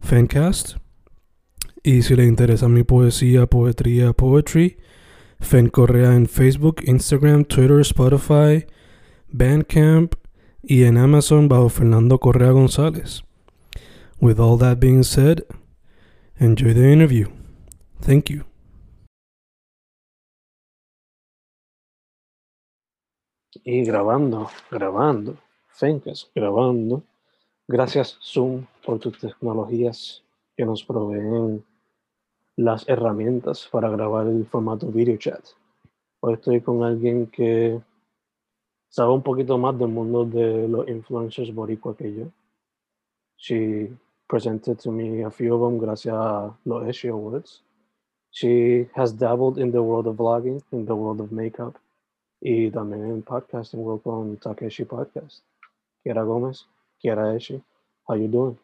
[0.00, 0.76] Fencast.
[1.82, 4.78] Y si le interesa mi poesía, poetría, poetry,
[5.40, 8.66] Fen Correa en Facebook, Instagram, Twitter, Spotify,
[9.28, 10.14] Bandcamp
[10.62, 13.22] y en Amazon bajo Fernando Correa González.
[14.20, 15.44] With all that being said,
[16.38, 17.28] enjoy the interview.
[18.00, 18.44] Thank you.
[23.64, 25.36] Y grabando, grabando,
[25.68, 27.02] Fencast, grabando.
[27.68, 30.24] Gracias Zoom por tus tecnologías
[30.56, 31.62] que nos proveen
[32.56, 35.44] las herramientas para grabar el formato video chat.
[36.20, 37.82] Hoy estoy con alguien que
[38.88, 42.32] sabe un poquito más del mundo de los influencers boricua que yo.
[43.36, 43.90] She
[44.26, 47.62] presented to me a few of them gracias a los Eshe Awards.
[48.30, 51.76] She has dabbled in the world of vlogging, in the world of makeup,
[52.40, 55.42] y también en podcasting world con Takeshi Podcast.
[56.02, 56.64] Kiara Gómez,
[56.98, 57.62] Kiara Eshi,
[58.06, 58.58] how you doing?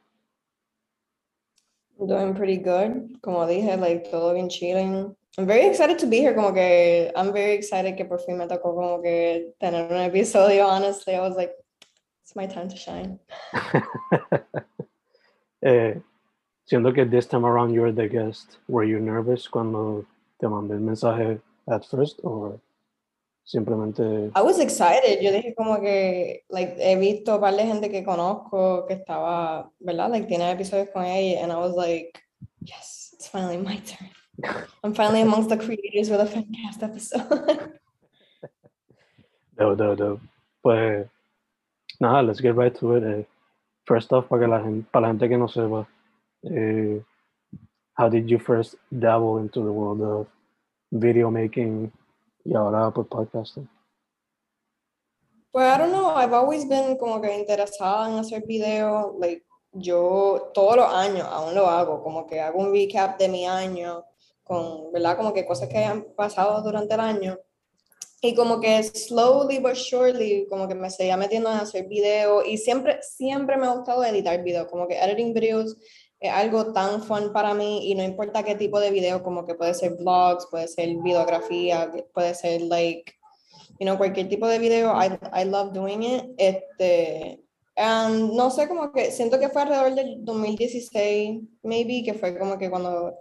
[1.98, 3.18] Doing pretty good.
[3.22, 5.14] Como dije, like todo bien chilling.
[5.38, 6.34] I'm very excited to be here.
[6.34, 10.66] Como que I'm very excited que por fin me tocó como que tener un episodio.
[10.66, 11.52] Honestly, I was like,
[12.22, 13.18] it's my time to shine.
[15.62, 15.94] eh,
[16.66, 20.06] siendo que this time around you're the guest, were you nervous cuando
[20.40, 22.60] te mandé el mensaje at first or
[23.44, 24.02] simplemente
[24.34, 25.20] I was excited.
[25.20, 29.70] Yo dije como que, like, he visto un par de gente que conozco que estaba,
[29.78, 30.10] ¿verdad?
[30.10, 32.18] Like, tiene episodios con ella, and I was like,
[32.60, 34.10] yes, it's finally my turn.
[34.82, 37.78] I'm finally amongst the creators with a Fancast episode.
[39.58, 40.20] no, no, no.
[40.62, 41.06] Pues
[42.00, 43.04] nada, let's get right to it.
[43.04, 43.24] Eh,
[43.86, 45.86] first off, para, que la gente, para la gente que no sepa,
[46.44, 47.00] eh,
[47.94, 50.26] how did you first dabble into the world of
[50.90, 51.92] video making
[52.44, 53.68] y ahora pues podcasting?
[55.50, 60.50] Pues I don't know, I've always been como que interesada en hacer video, like yo
[60.52, 64.04] todos los años aún lo hago, como que hago un recap de mi año
[64.42, 65.16] con, ¿verdad?
[65.16, 67.38] Como que cosas que han pasado durante el año.
[68.20, 72.56] Y como que slowly but surely, como que me seguía metiendo en hacer video y
[72.56, 75.76] siempre, siempre me ha gustado editar video, como que editing videos
[76.20, 79.54] es algo tan fun para mí y no importa qué tipo de video, como que
[79.54, 83.12] puede ser vlogs, puede ser videografía, puede ser like,
[83.78, 86.24] you know, cualquier tipo de video, I, I love doing it.
[86.38, 87.44] Este,
[87.76, 92.56] um, no sé, como que siento que fue alrededor del 2016, maybe, que fue como
[92.56, 93.18] que cuando,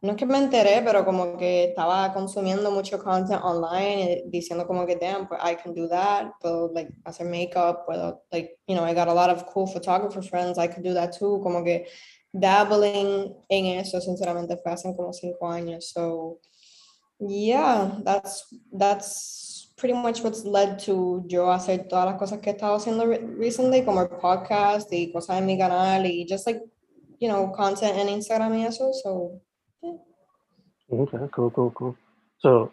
[0.00, 4.66] no es que me enteré, pero como que estaba consumiendo mucho content online y diciendo
[4.66, 8.76] como que, damn, pues I can do that, puedo like, hacer makeup, puedo, like, you
[8.76, 11.64] know, I got a lot of cool photographer friends, I could do that too, como
[11.64, 11.86] que
[12.32, 15.90] dabbling en eso, sinceramente, fue hace como cinco años.
[15.90, 16.40] So,
[17.18, 22.52] yeah, that's, that's pretty much what's led to yo hacer todas las cosas que he
[22.52, 23.06] estado haciendo
[23.38, 26.60] recently, como el podcast y cosas en mi canal y just like,
[27.20, 28.92] you know, content en Instagram y eso.
[28.92, 29.40] So,
[29.82, 29.92] yeah.
[30.90, 31.96] Okay, cool, cool, cool.
[32.38, 32.72] So,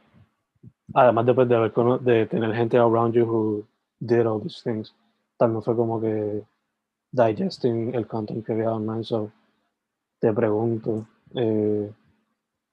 [0.94, 3.66] además después de, haber, de tener gente around you who
[4.00, 4.94] did all these things,
[5.38, 6.44] también fue como que
[7.12, 9.04] digesting el content que había online.
[9.04, 9.32] So,
[10.26, 11.06] te pregunto,
[11.36, 11.88] eh,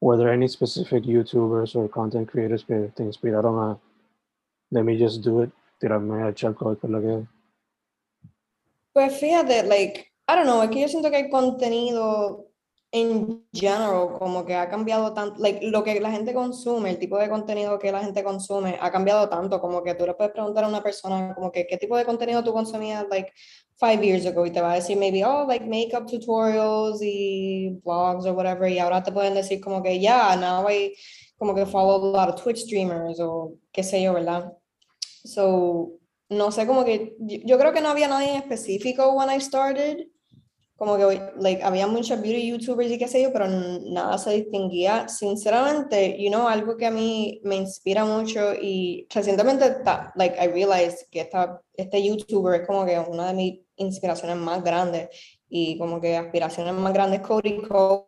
[0.00, 3.78] were there any specific YouTubers or content creators que te inspiraron a
[4.70, 7.26] let me just do it, tirarme a charco es lo que
[8.94, 12.46] Pues fíjate, like, I don't know, es que yo siento que el contenido
[12.94, 17.16] en general como que ha cambiado tanto, like, lo que la gente consume, el tipo
[17.18, 20.64] de contenido que la gente consume ha cambiado tanto, como que tú le puedes preguntar
[20.64, 23.32] a una persona como que qué tipo de contenido tú consumías, like,
[23.76, 28.26] five years ago y te va a decir maybe, oh, like makeup tutorials y blogs
[28.26, 30.94] or whatever, y ahora te pueden decir como que, yeah, now I
[31.38, 34.52] como que follow a lot of Twitch streamers o qué sé yo, ¿verdad?
[35.24, 35.98] So,
[36.28, 40.06] no sé, como que yo, creo que no había nadie en específico when I started,
[40.82, 45.08] como que like, había muchos beauty youtubers y qué sé yo, pero nada se distinguía.
[45.08, 49.76] Sinceramente, you know, algo que a mí me inspira mucho y recientemente,
[50.16, 54.64] like, I realized que esta, este youtuber es como que una de mis inspiraciones más
[54.64, 55.08] grandes
[55.48, 58.02] y como que aspiraciones más grandes, Cody Cole,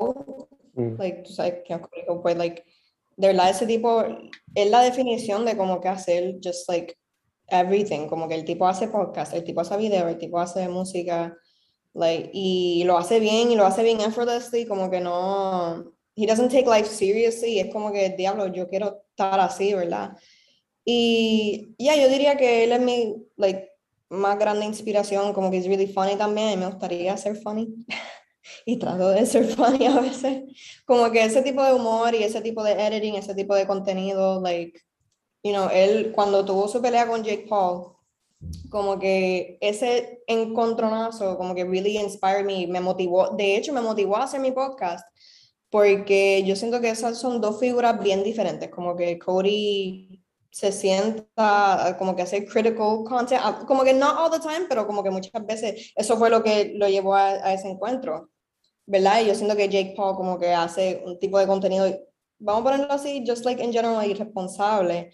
[0.72, 0.96] mm.
[0.98, 2.64] like, tú sabes que Cody Cole, pues, like,
[3.16, 4.02] de verdad ese tipo
[4.52, 6.96] es la definición de como que hacer just like
[7.46, 11.38] everything, como que el tipo hace podcast, el tipo hace video, el tipo hace música,
[11.94, 16.50] Like, y lo hace bien, y lo hace bien effortlessly, como que no, he doesn't
[16.50, 20.16] take life seriously, es como que, diablo, yo quiero estar así, ¿verdad?
[20.84, 23.70] Y ya, yo diría que él es mi, like,
[24.10, 27.86] más grande inspiración, como que es really funny también, y me gustaría ser funny.
[28.66, 30.42] y trato de ser funny a veces.
[30.84, 34.40] Como que ese tipo de humor y ese tipo de editing, ese tipo de contenido,
[34.40, 34.80] like,
[35.42, 37.93] you know, él cuando tuvo su pelea con Jake Paul,
[38.70, 44.16] como que ese encontronazo, como que really inspired me, me motivó, de hecho me motivó
[44.16, 45.06] a hacer mi podcast,
[45.70, 50.20] porque yo siento que esas son dos figuras bien diferentes, como que Cody
[50.50, 54.86] se sienta como que hacer critical content, ah, como que no all the time, pero
[54.86, 58.30] como que muchas veces eso fue lo que lo llevó a, a ese encuentro,
[58.86, 59.22] ¿verdad?
[59.22, 61.86] Y yo siento que Jake Paul como que hace un tipo de contenido,
[62.38, 65.12] vamos a ponerlo así, just like in general, irresponsable.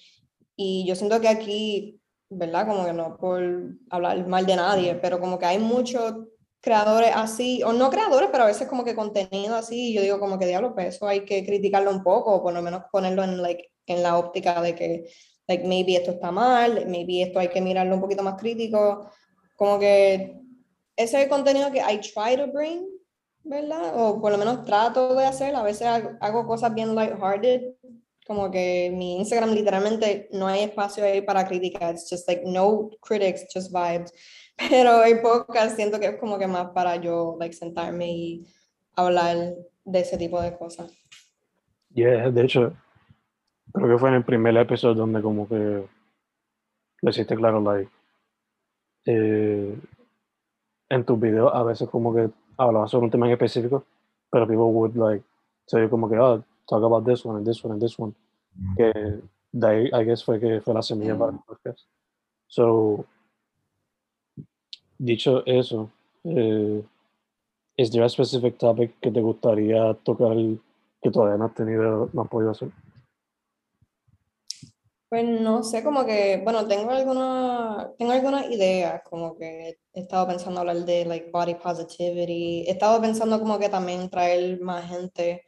[0.57, 2.00] Y yo siento que aquí
[2.31, 2.67] ¿verdad?
[2.67, 3.43] Como que no por
[3.91, 6.15] hablar mal de nadie, pero como que hay muchos
[6.63, 10.21] creadores así, o no creadores, pero a veces como que contenido así, y yo digo
[10.21, 13.25] como que diablo, pues eso hay que criticarlo un poco, o por lo menos ponerlo
[13.25, 15.11] en, like, en la óptica de que,
[15.49, 19.11] like, maybe esto está mal, maybe esto hay que mirarlo un poquito más crítico,
[19.57, 20.39] como que
[20.97, 22.87] ese es el contenido que I try to bring,
[23.43, 23.95] ¿verdad?
[23.97, 25.89] O por lo menos trato de hacer, a veces
[26.21, 27.73] hago cosas bien lighthearted,
[28.27, 32.91] como que mi Instagram literalmente no hay espacio ahí para críticas, it's just like no
[33.01, 34.13] critics, just vibes.
[34.71, 38.47] Pero el podcast siento que es como que más para yo like sentarme y
[38.95, 40.93] hablar de ese tipo de cosas.
[41.93, 42.73] Yeah, de hecho,
[43.73, 45.87] creo que fue en el primer episodio donde como que
[47.03, 47.91] lo hiciste claro, like,
[49.07, 49.77] eh,
[50.91, 53.85] en tus videos a veces como que hablabas sobre un tema en específico,
[54.31, 55.25] pero people would like,
[55.67, 58.15] say como que, oh, talk about this one and this one and this one.
[58.57, 58.77] Mm.
[58.77, 59.23] Que
[59.53, 61.45] de ahí, I guess, fue que fue la semilla para el mm.
[61.47, 61.81] podcast.
[62.47, 63.05] So,
[64.99, 65.91] dicho eso,
[66.25, 66.83] eh,
[67.77, 70.37] ¿is there a specific topic que te gustaría tocar
[71.03, 72.71] que todavía no has tenido, no has podido hacer?
[75.09, 80.29] Pues no sé, como que, bueno, tengo alguna, tengo algunas ideas, como que he estado
[80.29, 85.43] pensando hablar de like body positivity, he estado pensando como que también traer más gente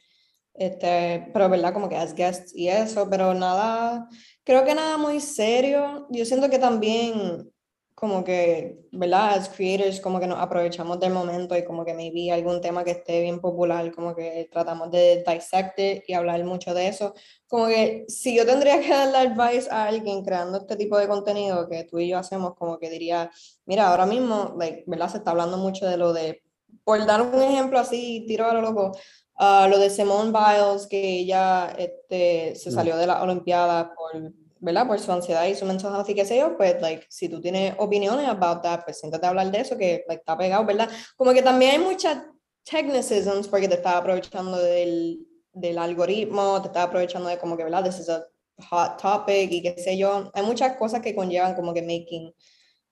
[0.53, 4.07] este, pero verdad, como que as guests y eso, pero nada,
[4.43, 6.07] creo que nada muy serio.
[6.09, 7.51] Yo siento que también,
[7.95, 9.35] como que, ¿verdad?
[9.35, 12.91] As creators, como que nos aprovechamos del momento y como que maybe algún tema que
[12.91, 17.13] esté bien popular, como que tratamos de dissect y hablar mucho de eso.
[17.47, 21.67] Como que si yo tendría que darle advice a alguien creando este tipo de contenido
[21.67, 23.31] que tú y yo hacemos, como que diría,
[23.65, 25.09] mira, ahora mismo, like, ¿verdad?
[25.09, 26.43] Se está hablando mucho de lo de,
[26.83, 28.91] por dar un ejemplo así, tiro a lo loco,
[29.39, 32.73] Uh, lo de Simone Biles, que ella este, se mm.
[32.73, 34.87] salió de la Olimpiada por, ¿verdad?
[34.87, 37.75] por su ansiedad y su mensaje así que sé yo, pues, like, si tú tienes
[37.79, 40.89] opiniones about that, pues siéntate a hablar de eso, que like, está pegado, ¿verdad?
[41.17, 42.23] Como que también hay muchas
[42.63, 47.83] technicisms porque te estás aprovechando del, del algoritmo, te estás aprovechando de como que, ¿verdad?
[47.83, 48.25] This is a
[48.69, 50.31] hot topic y qué sé yo.
[50.33, 52.33] Hay muchas cosas que conllevan como que making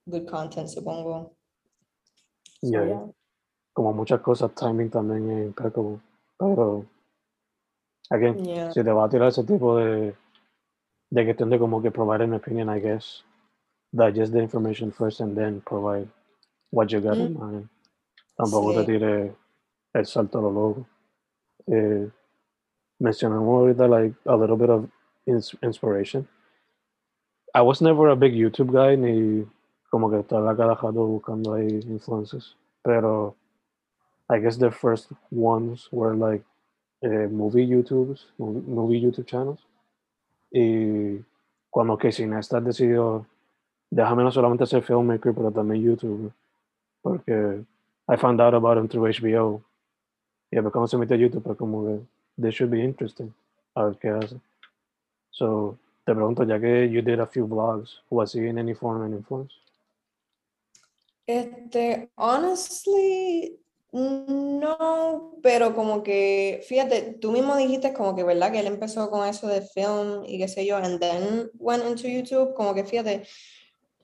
[0.06, 1.36] good content, supongo.
[2.60, 3.06] yeah.
[3.72, 5.98] Como muchas cosas, timing también es impeccable.
[6.42, 6.84] Pero,
[8.10, 10.12] again, si te va a tirar ese tipo de,
[11.10, 13.22] de cuestión de como que provide an opinion, I guess,
[13.92, 16.08] digest the information first and then provide
[16.70, 17.38] what you got in mm.
[17.38, 17.68] mind.
[18.36, 19.34] Tampoco te tire
[19.94, 20.86] el salto a lo loco.
[21.68, 22.10] Eh,
[22.98, 24.88] mencionamos ahorita like a little bit of
[25.62, 26.26] inspiration.
[27.54, 29.46] I was never a big YouTube guy ni
[29.90, 33.36] como que estaba cada rato buscando ahí influencers, pero
[34.32, 36.42] I guess the first ones were like
[37.04, 39.60] uh, movie YouTubes, movie, movie, YouTube channels.
[40.50, 41.22] Y
[41.70, 43.26] cuando Casey Neistat decidió,
[43.90, 46.32] déjame no solamente ser filmmaker, pero también YouTuber,
[47.02, 47.64] porque
[48.08, 49.62] I found out about him through HBO.
[50.50, 52.00] Y yeah, cuando se metió a YouTube, pues como que
[52.38, 53.34] this should be interesting,
[53.74, 54.40] a ver qué hace.
[55.30, 59.02] So, te pregunto, ya que you did a few vlogs, was he in any form
[59.02, 59.54] of influence?
[61.26, 63.58] Este, honestly,
[63.92, 68.50] no, pero como que, fíjate, tú mismo dijiste como que, ¿verdad?
[68.50, 72.08] Que él empezó con eso de film y qué sé yo, and then went into
[72.08, 73.22] YouTube, como que, fíjate,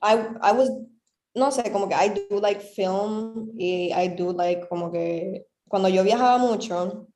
[0.01, 0.71] I, I was,
[1.33, 5.89] no sé, como que I do like film y I do like como que cuando
[5.89, 7.07] yo viajaba mucho,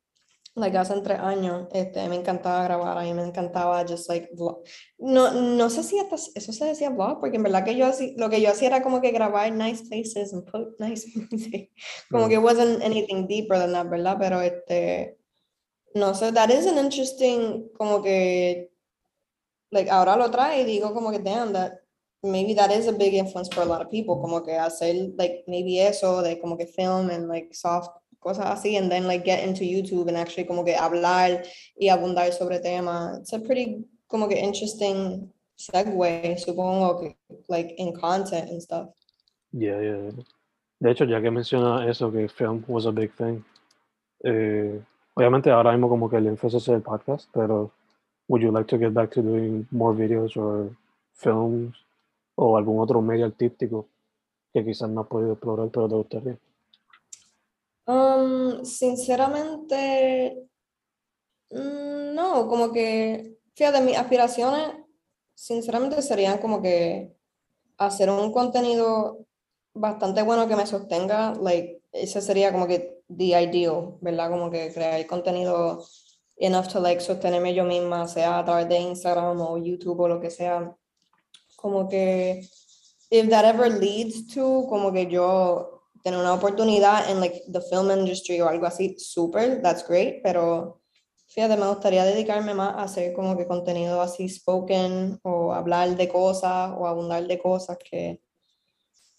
[0.56, 4.62] like hace tres años, este, me encantaba grabar, a mí me encantaba just like vlog.
[4.98, 8.14] No, no sé si hasta eso se decía vlog, porque en verdad que yo así,
[8.16, 11.70] lo que yo hacía era como que grabar nice places and put nice music.
[12.10, 12.28] Como Mm.
[12.28, 14.16] que wasn't anything deeper than that, ¿verdad?
[14.18, 15.18] Pero este,
[15.94, 18.70] no sé, that is an interesting, como que,
[19.72, 21.72] like ahora lo trae y digo como que damn, that
[22.22, 25.44] maybe that is a big influence for a lot of people, como que hacer like
[25.48, 27.90] maybe eso de como que film and like soft
[28.24, 31.44] cosas así, and then like get into YouTube and actually como que hablar
[31.78, 33.18] y abundar sobre temas.
[33.18, 37.16] It's a pretty como que interesting segue, supongo que
[37.48, 38.88] like in content and stuff.
[39.52, 40.10] Yeah, yeah.
[40.80, 43.44] De hecho, ya que menciona eso, que film was a big thing,
[44.24, 44.80] eh,
[45.14, 47.70] obviamente ahora mismo como que el énfasis es el podcast, pero
[48.28, 50.70] would you like to get back to doing more videos or
[51.14, 51.76] films
[52.36, 53.86] o algún otro medio artístico
[54.52, 56.38] que quizás no has podido explorar, pero te gustaría?
[58.64, 60.48] Sinceramente,
[61.50, 64.72] mm, no, como que, fíjate, mis aspiraciones,
[65.34, 67.14] sinceramente serían como que
[67.76, 69.26] hacer un contenido
[69.74, 74.30] bastante bueno que me sostenga, like, ese sería como que the ideal, ¿verdad?
[74.30, 75.84] Como que crear contenido
[76.36, 80.20] enough to like sostenerme yo misma, sea a través de Instagram o YouTube o lo
[80.20, 80.74] que sea.
[81.56, 82.48] Como que,
[83.10, 85.73] if that ever leads to, como que yo
[86.04, 90.82] tener una oportunidad en like the film industry o algo así, super, that's great, pero
[91.28, 96.08] fíjate, me gustaría dedicarme más a hacer como que contenido así spoken o hablar de
[96.08, 98.20] cosas o abundar de cosas que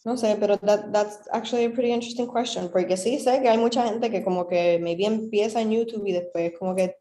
[0.05, 3.57] no sé, pero that, that's actually a pretty interesting question, porque sí sé que hay
[3.57, 6.95] mucha gente que como que maybe empieza en YouTube y después como que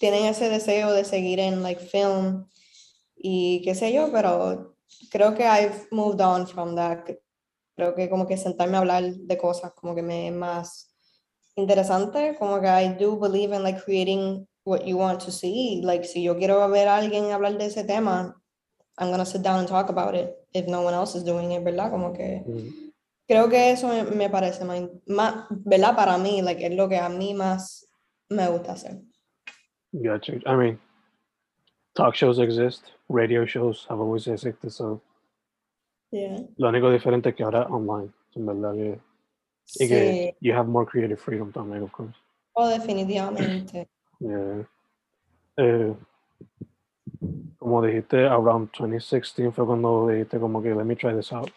[0.00, 2.48] tienen ese deseo de seguir en like film
[3.16, 4.76] y qué sé yo, pero
[5.12, 7.08] creo que I've moved on from that.
[7.80, 10.94] Creo que como que sentarme a hablar de cosas como que me es más
[11.56, 15.80] interesante, como que I do believe in like creating what you want to see.
[15.82, 18.36] Like si yo quiero ver a alguien hablar de ese tema,
[18.98, 21.64] I'm gonna sit down and talk about it if no one else is doing it,
[21.64, 21.90] ¿verdad?
[21.90, 22.92] Como que Mm.
[23.26, 25.96] creo que eso me, me parece más, más, ¿verdad?
[25.96, 27.88] Para mí, like, es lo que a mí más
[28.28, 29.00] me gusta hacer.
[29.94, 30.34] Gotcha.
[30.44, 30.78] I mean,
[31.94, 35.00] talk shows exist, radio shows have always existed, so
[36.12, 36.44] Yeah.
[36.56, 39.00] lo único diferente es que ahora online, en verdad que,
[39.78, 42.14] y que you have more creative freedom también, of course.
[42.54, 43.88] oh, definitivamente.
[44.22, 44.68] Yeah.
[45.56, 45.94] Eh,
[47.58, 51.50] como dijiste, around 2016 fue cuando dijiste como que let me try this out.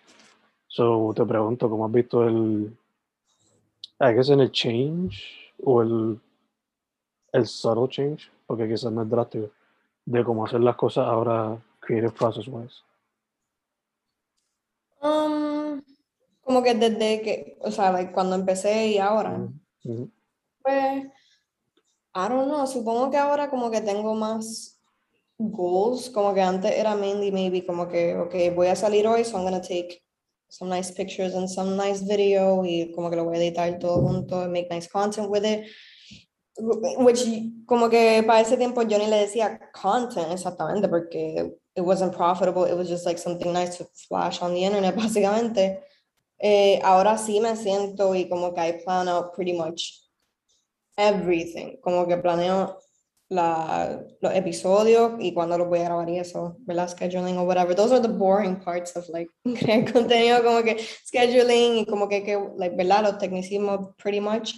[0.68, 2.74] So te pregunto, ¿cómo has visto el,
[4.00, 6.20] I guess en el change o el,
[7.34, 9.50] el subtle change, porque quizás no es drástico,
[10.06, 12.82] de cómo hacer las cosas ahora creative process wise?
[15.04, 15.84] Um,
[16.42, 19.50] como que desde que, o sea, like, cuando empecé y ahora,
[19.84, 21.04] pues,
[22.16, 24.80] I don't know, supongo que ahora como que tengo más
[25.38, 29.38] goals, como que antes era mainly maybe como que, ok, voy a salir hoy, so
[29.38, 30.02] I'm gonna take
[30.48, 34.02] some nice pictures and some nice video y como que lo voy a editar todo
[34.02, 35.66] junto, and make nice content with it.
[36.98, 37.26] Which,
[37.66, 42.66] como que para ese tiempo yo ni le decía content exactamente porque it wasn't profitable,
[42.66, 45.80] it was just like something nice to flash on the internet básicamente.
[46.40, 50.02] Eh, ahora sí me siento y como que I plan out pretty much
[50.98, 52.80] everything, como que planeo
[53.30, 56.90] la, los episodios y cuándo los voy a grabar y eso, ¿verdad?
[56.90, 57.76] Scheduling o whatever.
[57.76, 62.24] Those are the boring parts of like crear contenido, como que scheduling y como que,
[62.24, 63.04] que like, ¿verdad?
[63.04, 64.54] Los tecnicismos pretty much.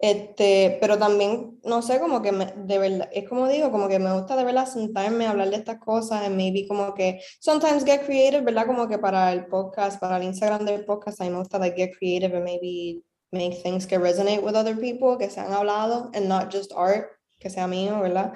[0.00, 3.98] Este, pero también, no sé, como que me, de verdad, es como digo, como que
[3.98, 7.84] me gusta de verdad sentarme a hablar de estas cosas, and maybe como que, sometimes
[7.84, 8.66] get creative, ¿verdad?
[8.66, 11.76] Como que para el podcast, para el Instagram del podcast, a mí me gusta like
[11.76, 13.02] get creative and maybe
[13.32, 17.08] make things que resonate with other people, que se han hablado, and not just art,
[17.40, 18.34] que sea mío, ¿verdad?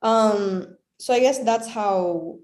[0.00, 2.38] Um, so I guess that's how,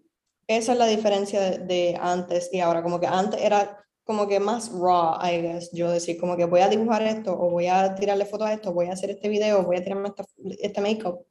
[0.49, 3.77] esa es la diferencia de, de antes y ahora, como que antes era
[4.11, 7.49] como que más raw, I guess, yo decir, como que voy a dibujar esto, o
[7.49, 10.25] voy a tirarle fotos a esto, voy a hacer este video, voy a tirarme esta,
[10.59, 11.25] este make-up.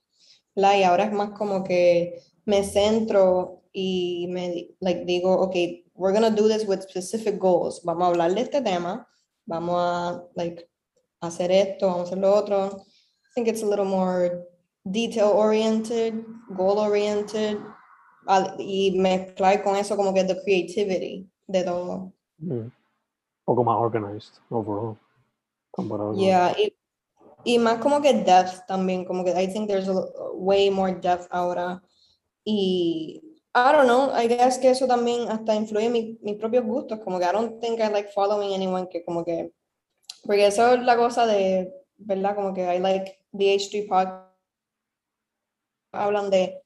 [0.55, 5.55] Y ahora es más como que me centro y me like, digo, ok,
[5.93, 9.05] we're gonna do this with specific goals, vamos a hablar de este tema,
[9.45, 10.65] vamos a like,
[11.19, 12.67] hacer esto, vamos a hacer lo otro.
[12.67, 14.47] I think it's a little more
[14.85, 16.13] detail oriented,
[16.55, 17.57] goal oriented,
[18.57, 22.13] y mezclar con eso como que the creativity de todo.
[22.41, 22.71] Un
[23.45, 24.97] poco más organized overall.
[25.71, 26.73] comparado con- Yeah, y,
[27.43, 31.27] y más como que depth también, como que I think there's a, way more depth
[31.31, 31.81] ahora.
[32.45, 33.21] Y
[33.53, 37.19] I don't know, I guess que eso también hasta influye mi, mis propios gustos, como
[37.19, 39.51] que I don't think I like following anyone que como que,
[40.23, 42.35] porque eso es la cosa de, ¿verdad?
[42.35, 44.29] Como que I like the H3 podcast,
[45.91, 46.61] hablan de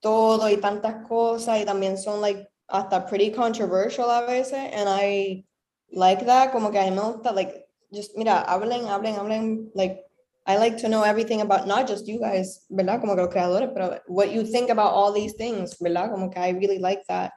[0.00, 5.44] todo y tantas cosas y también son like hasta pretty controversial a veces and I
[5.92, 10.04] like that, como que a mí me gusta, like, just, mira, hablen, hablen, hablen, like,
[10.46, 13.00] I like to know everything about not just you guys, ¿verdad?
[13.00, 16.10] Como que los creadores, pero what you think about all these things, ¿verdad?
[16.10, 17.32] Como que I really like that.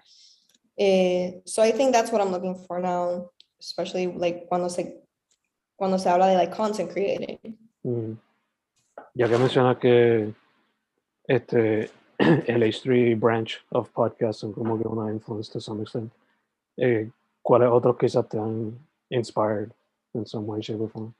[0.78, 4.96] Eh, so I think that's what I'm looking for now, especially like cuando se,
[5.78, 7.38] cuando se habla de like content creating.
[7.86, 8.18] Mm.
[9.14, 10.34] Ya que mencionas que
[11.28, 11.92] este,
[12.48, 16.12] el H3 branch of podcast son como que una influence to some extent,
[16.78, 17.10] eh,
[17.42, 18.78] ¿cuáles otros quizás te han
[19.10, 19.72] inspired
[20.14, 21.14] in some way, shape, or form?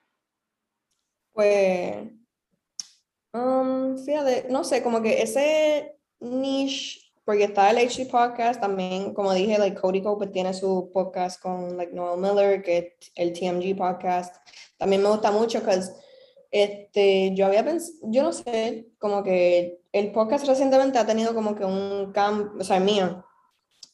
[1.34, 2.08] Pues,
[3.34, 9.34] um, fíjate, no sé, como que ese niche, porque está el HG Podcast, también, como
[9.34, 13.76] dije, like Cody Cope tiene su podcast con like Noel Miller, que es el TMG
[13.76, 14.36] Podcast.
[14.78, 15.80] También me gusta mucho, porque
[16.52, 21.56] este, yo había pensado, yo no sé, como que el podcast recientemente ha tenido como
[21.56, 23.26] que un cambio, o sea, el mío,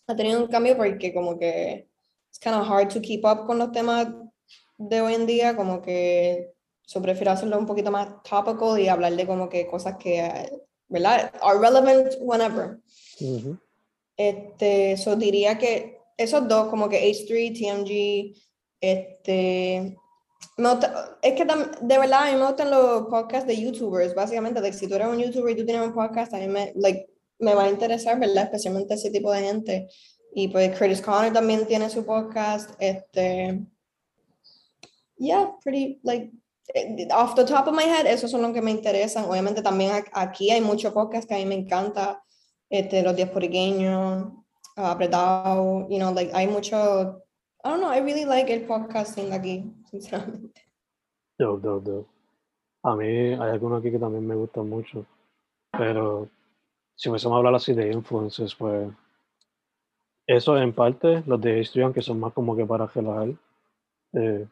[0.07, 1.87] ha tenido un cambio porque como que
[2.31, 4.07] es kind of hard to keep up con los temas
[4.77, 6.53] de hoy en día, como que
[6.87, 10.49] yo prefiero hacerlo un poquito más topical y hablar de como que cosas que,
[10.87, 11.31] ¿verdad?
[11.41, 12.79] Are relevant whenever.
[13.19, 13.57] Ujú.
[14.15, 18.35] Este, eso diría que esos dos, como que H3, TMG,
[18.79, 19.97] este,
[20.57, 24.75] gusta- es que de verdad a mí me gustan los podcasts de YouTubers, básicamente, like,
[24.77, 27.07] si tú eres un YouTuber y tú tienes un podcast, a mí me, like,
[27.39, 28.45] me va a interesar, ¿verdad?
[28.45, 29.87] Especialmente ese tipo de gente.
[30.33, 33.65] Y pues Curtis Connor también tiene su podcast, este,
[35.17, 36.31] yeah, pretty, like,
[37.13, 39.25] off the top of my head, esos son los que me interesan.
[39.25, 42.21] Obviamente también aquí hay muchos podcasts que a mí me encanta,
[42.69, 43.15] este, los
[44.75, 47.23] ah, apretado, you know, like, hay mucho,
[47.63, 50.61] I don't know, I really like el podcasting aquí, sinceramente.
[51.39, 52.09] Dope, dope, dope.
[52.83, 55.05] A mí hay algunos aquí que también me gustan mucho,
[55.71, 56.29] pero
[56.95, 58.89] si empezamos a hablar así de influencers, pues
[60.27, 63.29] eso en parte, los de H3, aunque son más como que para relajar,
[64.13, 64.47] eh,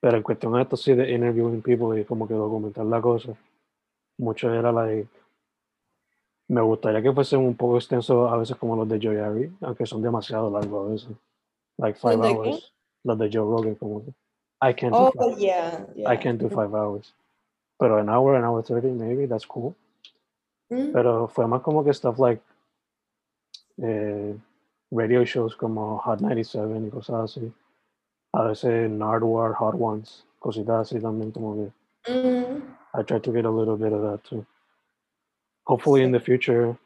[0.00, 3.34] pero en cuestión de esto sí de interviewing people y como que documentar la cosa,
[4.18, 5.08] mucho era like,
[6.48, 9.86] me gustaría que fuesen un poco extensos a veces como los de Joy Ari, aunque
[9.86, 11.25] son demasiado largos a veces,
[11.78, 12.26] like five qué?
[12.26, 12.72] hours,
[13.04, 14.14] los de Joe Rogan que,
[14.62, 16.08] I can't do Oh, five yeah, yeah.
[16.08, 17.12] I can't do five hours.
[17.78, 19.74] Pero an hour, an hour 30, maybe, that's cool.
[20.72, 22.42] Mm, Pero fue más como que stuff like
[23.82, 24.34] eh,
[24.90, 27.52] radio shows como Hot 97 y cosas así.
[28.32, 32.62] A veces Nardwar, Hot Ones, cositas así también como que mm,
[32.94, 34.44] I try to get a little bit of that too.
[35.66, 36.76] Hopefully in the future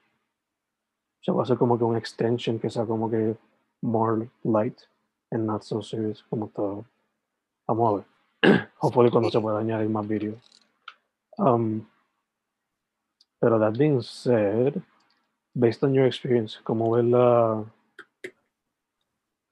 [1.23, 3.37] se va a hacer como que un extension que sea como que
[3.83, 4.87] more light
[5.33, 6.85] and not so serious como todo.
[7.69, 8.05] Vamos
[8.43, 8.69] a ver.
[8.79, 10.41] Hopefully cuando se pueda añadir más vídeos.
[11.39, 11.87] Um,
[13.41, 14.83] pero that being said,
[15.59, 17.65] based on your experience, ¿cómo ves la,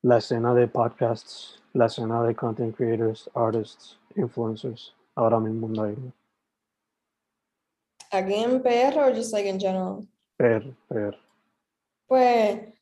[0.02, 6.12] la escena de podcasts, la escena de content creators, artists, influencers ahora mismo en?
[8.12, 10.06] Aquí en PR or just like in general?
[10.38, 11.14] Per, per.
[12.06, 12.72] Pues,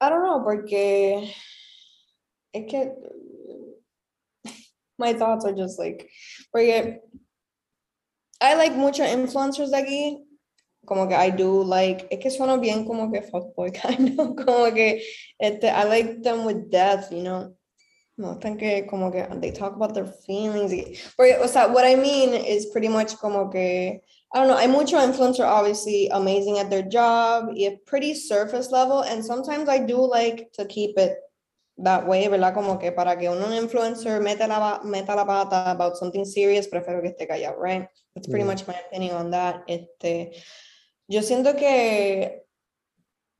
[0.00, 1.34] I don't know, porque
[2.54, 2.92] es que
[4.98, 6.08] my thoughts are just like,
[6.52, 7.00] porque
[8.40, 10.24] I like muchos influencers de aquí,
[10.86, 14.70] como que I do like, es que suena bien como que fuckboy, kind of, como
[14.72, 15.02] que
[15.40, 17.54] este, I like them with depth, you know.
[18.16, 20.72] No, gustan que como que they talk about their feelings.
[21.16, 24.00] porque, o sea, what I mean is pretty much como que
[24.34, 28.70] I don't know, hay mucho influencer obviously amazing at their job, y es pretty surface
[28.70, 31.16] level, and sometimes I do like to keep it
[31.78, 32.52] that way, ¿verdad?
[32.54, 37.00] Como que para que un influencer meta la, meta la pata about something serious, prefiero
[37.00, 37.88] que esté callado, right?
[38.14, 38.48] That's pretty Mm.
[38.48, 39.62] much my opinion on that.
[39.66, 40.32] Este,
[41.08, 42.42] yo siento que,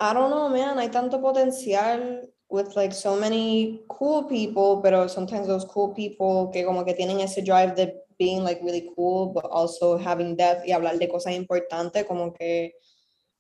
[0.01, 5.47] I don't know, man, hay tanto potencial with like so many cool people, pero sometimes
[5.47, 9.45] those cool people que como que tienen ese drive de being like really cool, but
[9.45, 12.73] also having depth y hablar de cosas importantes, como que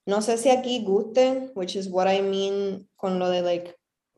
[0.07, 3.75] no sé si aquí guste, which is what I mean con lo de like,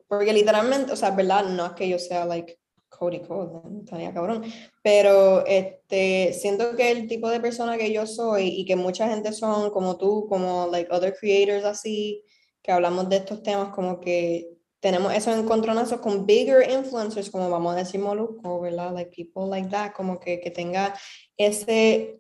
[0.09, 4.44] porque literalmente, o sea, verdad, no es que yo sea like Cody Cole, estaría cabrón,
[4.83, 9.33] pero este, siento que el tipo de persona que yo soy y que mucha gente
[9.33, 12.24] son como tú, como like other creators así,
[12.62, 17.75] que hablamos de estos temas, como que tenemos esos encontronazos con bigger influencers, como vamos
[17.75, 18.93] a decir Moluco, ¿verdad?
[18.93, 20.95] Like people like that, como que, que tenga
[21.37, 22.19] ese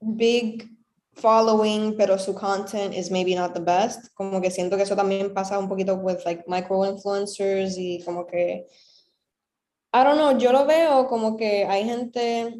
[0.00, 0.68] big
[1.12, 4.12] following, pero su content is maybe not the best.
[4.14, 8.26] Como que siento que eso también pasa un poquito with like micro influencers y como
[8.26, 8.66] que
[9.92, 12.54] I don't know, yo lo veo como que hay gente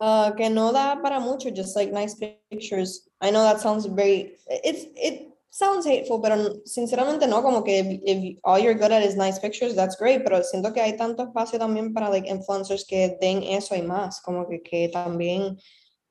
[0.00, 3.08] uh, que no da para mucho, just like nice pictures.
[3.20, 8.00] I know that sounds very, it's, it sounds hateful, pero sinceramente no, como que if,
[8.04, 11.24] if all you're good at is nice pictures, that's great, pero siento que hay tanto
[11.24, 15.58] espacio también para like influencers que den eso y más, como que, que también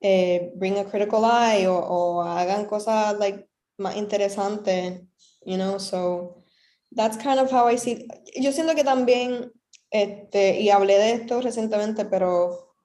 [0.02, 3.48] eh, bring a critical eye o, o hagan cosas like
[3.78, 5.02] más interesantes,
[5.46, 6.44] you know, so
[6.96, 8.06] that's kind of how I see.
[8.36, 9.52] Yo siento que también
[9.90, 12.76] este, y hablé de esto recientemente, pero,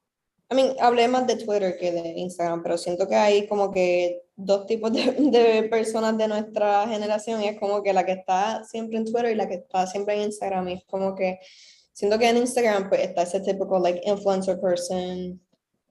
[0.50, 4.23] I mean, hablé más de Twitter que de Instagram, pero siento que hay como que
[4.36, 8.64] dos tipos de, de, personas de nuestra generación y es como que la que está
[8.64, 10.68] siempre en Twitter y la que está siempre en Instagram.
[10.68, 11.38] Y es como que
[11.92, 15.40] siento que en Instagram pues está ese típico like influencer person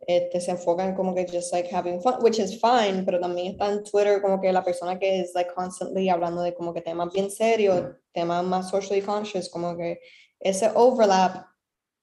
[0.08, 3.72] este, se enfocan como que just like having fun, which is fine, pero también está
[3.72, 7.12] en Twitter como que la persona que es like constantly hablando de como que temas
[7.14, 10.00] bien serios, temas más socially conscious, como que
[10.40, 11.46] ese overlap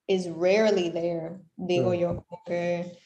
[0.07, 2.99] is rarely there, digo yo, como que,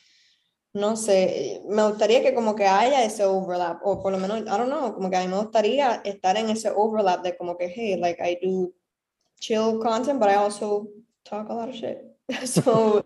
[0.75, 4.45] no sé, me gustaría que como que haya ese overlap, o por lo menos, I
[4.45, 7.69] don't know, como que a mí me gustaría estar en ese overlap de como que,
[7.69, 8.75] hey, like I do
[9.41, 10.89] chill content, but I also
[11.25, 11.99] talk a lot of shit.
[12.45, 13.05] so,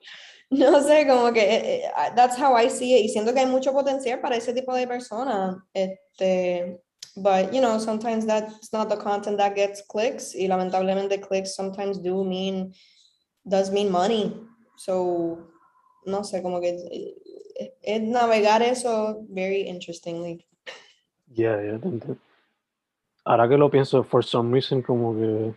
[0.50, 3.46] no sé, como que eh, eh, that's how I see it, y siento que hay
[3.46, 6.80] mucho potencial para ese tipo de personas, este,
[7.16, 11.98] but you know sometimes that's not the content that gets clicks y lamentablemente clicks sometimes
[11.98, 12.72] do mean
[13.46, 14.32] does mean money
[14.76, 15.38] so
[16.06, 16.76] no sé como que
[17.58, 20.44] es, navegar eso very interestingly.
[21.28, 22.16] Yeah yeah
[23.24, 25.54] ahora que lo pienso for some reason como que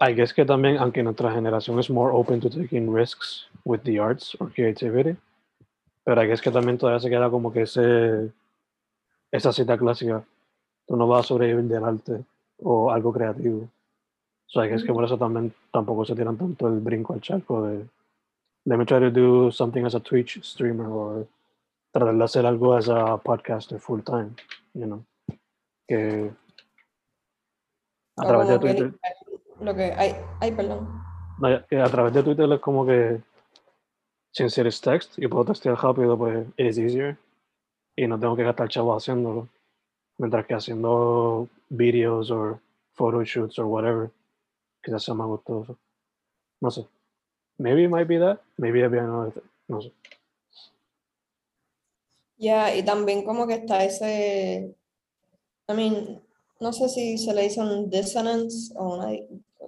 [0.00, 4.00] I guess que también aunque nuestra generación es more open to taking risks with the
[4.00, 5.16] arts or creativity
[6.04, 8.32] pero I guess que también todavía se queda como que ese
[9.32, 10.24] esa cita clásica.
[10.86, 12.24] Tú no vas a sobrevivir del arte
[12.58, 13.62] o algo creativo.
[13.62, 17.22] O sea, que es que por eso también tampoco se tiran tanto el brinco al
[17.22, 17.86] charco de
[18.64, 21.28] let me try to do something as a Twitch streamer o
[21.92, 24.34] tratar de hacer algo as a podcaster full time,
[24.74, 25.04] you know.
[25.88, 26.30] Que
[28.16, 28.94] a través de Twitter.
[29.60, 30.88] Lo que hay, ay, perdón.
[31.42, 33.20] a través de Twitter es como que
[34.32, 37.18] sin ser text y puedo textear rápido, pues es easier
[37.96, 39.48] y no tengo que gastar chavo haciéndolo.
[40.18, 42.60] mientras que haciendo videos o
[42.92, 44.10] photoshoots or whatever,
[44.82, 45.78] quizás sea más gustoso.
[46.60, 46.86] No sé.
[47.62, 49.48] Maybe it might be that, maybe it be another thing.
[49.68, 49.92] No sé.
[52.36, 54.74] Yeah, y también como que está ese,
[55.68, 56.20] I mean,
[56.58, 59.16] no sé si se le dice dissonance o una,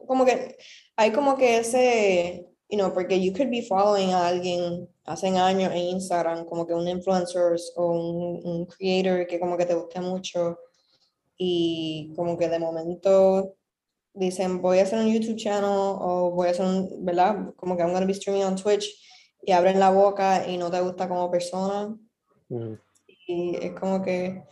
[0.09, 0.57] como que
[0.97, 5.71] hay como que ese, you know, porque you could be following a alguien hace años
[5.73, 10.01] en Instagram, como que un influencer o un, un, creator que como que te guste
[10.01, 10.59] mucho
[11.39, 13.55] y como que de momento
[14.14, 17.53] dicen voy a hacer un YouTube channel o voy a hacer un, ¿verdad?
[17.57, 18.87] Como que I'm gonna be streaming on Twitch
[19.42, 21.94] y abren la boca y no te gusta como persona.
[22.48, 22.74] Mm.
[23.27, 24.42] Y es como que,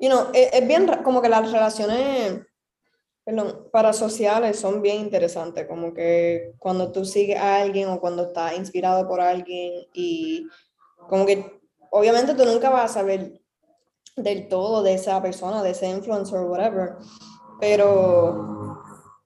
[0.00, 2.42] you know, es, es bien como que las relaciones
[3.24, 8.24] Perdón, para sociales son bien interesantes, como que cuando tú sigues a alguien o cuando
[8.24, 10.48] estás inspirado por alguien y
[11.08, 13.40] como que obviamente tú nunca vas a saber
[14.16, 16.96] del todo de esa persona, de ese influencer o whatever,
[17.60, 18.61] pero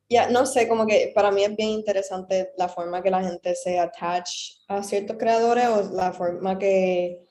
[0.08, 3.54] ya no sé, como que para mí es bien interesante la forma que la gente
[3.54, 4.30] se attach
[4.68, 7.26] a ciertos creadores o la forma que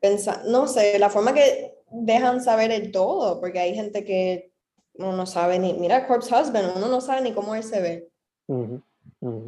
[0.00, 4.52] pensa, no sé, la forma que dejan saber el todo, porque hay gente que
[4.94, 8.08] uno no sabe ni, mira Corpse Husband, uno no sabe ni cómo él se ve.
[8.48, 8.80] Uh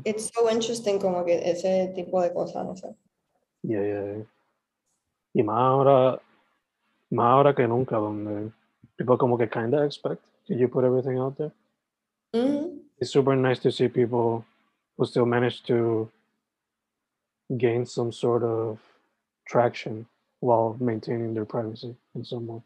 [0.05, 2.94] It's so interesting como que ese tipo de cosas, no sé.
[3.62, 4.27] Yeah, yeah,
[5.33, 6.20] Y más ahora,
[7.11, 8.53] más ahora que nunca, donde
[8.96, 11.53] people como que kind of expect that you put everything out there.
[12.33, 14.45] It's super nice to see people
[14.97, 16.11] who still manage to
[17.57, 18.79] gain some sort of
[19.47, 20.07] traction
[20.40, 22.62] while maintaining their privacy in some way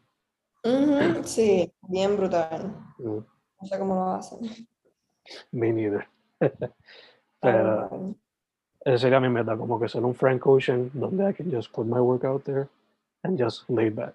[1.23, 2.73] sí, bien brutal.
[2.99, 3.25] Mm.
[3.61, 4.67] No sé cómo lo hacen.
[5.51, 6.07] Me neither.
[7.41, 8.15] Pero
[8.85, 11.85] esa sería mi meta, como que ser un Frank Ocean donde I can just put
[11.85, 12.67] my work out there
[13.23, 14.13] and just lay back.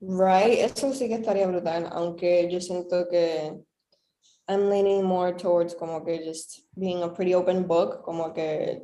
[0.00, 3.58] Right, eso sí que estaría brutal, aunque yo siento que
[4.46, 8.82] I'm leaning more towards como que just being a pretty open book, como que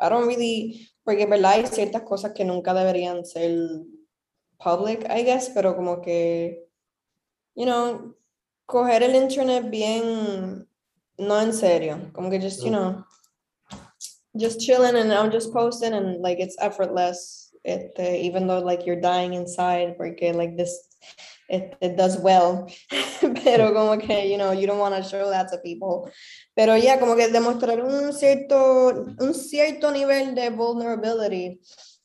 [0.00, 3.56] I don't really, porque verdad hay ciertas cosas que nunca deberían ser
[4.58, 6.66] public, I guess, pero como que,
[7.54, 8.16] you know,
[8.66, 10.68] coger el internet bien,
[11.18, 13.04] no en serio, como que just, you know,
[14.36, 17.41] just chilling and I'm just posting and like it's effortless.
[17.64, 20.88] Este, uh, even though like you're dying inside, porque like this,
[21.48, 22.68] it, it does well,
[23.44, 26.10] pero como que, you know, you don't want to show that to people.
[26.56, 31.60] Pero ya, yeah, como que demostrar un cierto, un cierto nivel de vulnerability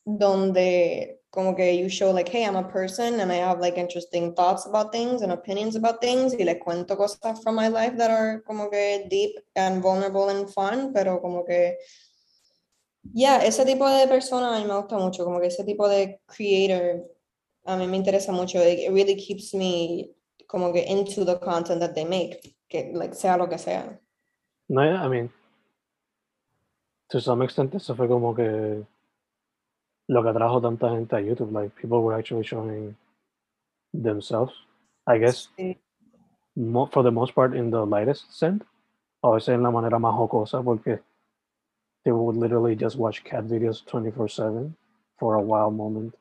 [0.06, 4.34] donde como que you show like, hey, I'm a person and I have like interesting
[4.34, 8.10] thoughts about things and opinions about things y les cuento cosas from my life that
[8.10, 11.76] are como que deep and vulnerable and fun, pero como que,
[13.14, 16.20] yeah, ese tipo de persona a mí me gusta mucho, como que ese tipo de
[16.26, 17.04] creator
[17.66, 18.60] a mí me interesa mucho.
[18.64, 20.12] It really keeps me
[20.48, 24.00] como que into the content that they make, que like sea lo que sea.
[24.70, 25.30] No, yeah, I mean,
[27.10, 28.86] to some extent eso fue como que
[30.10, 31.52] lo que atrajo tanta gente a YouTube.
[31.52, 32.96] Like people were actually showing
[33.94, 34.54] themselves.
[35.06, 35.78] I guess Sí.
[36.92, 38.64] for the most part in the lightest sense.
[39.24, 41.00] A veces en la manera más jocosa porque
[42.08, 44.74] they would literally just watch cat videos 24/7
[45.20, 46.16] for a wild moment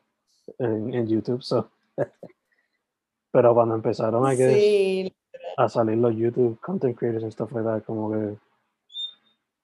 [0.59, 1.45] in, in YouTube.
[1.45, 1.71] So,
[3.33, 5.15] pero cuando empezaron, I guess, Sí,
[5.57, 8.37] a salir los YouTube content creators and stuff like that, como que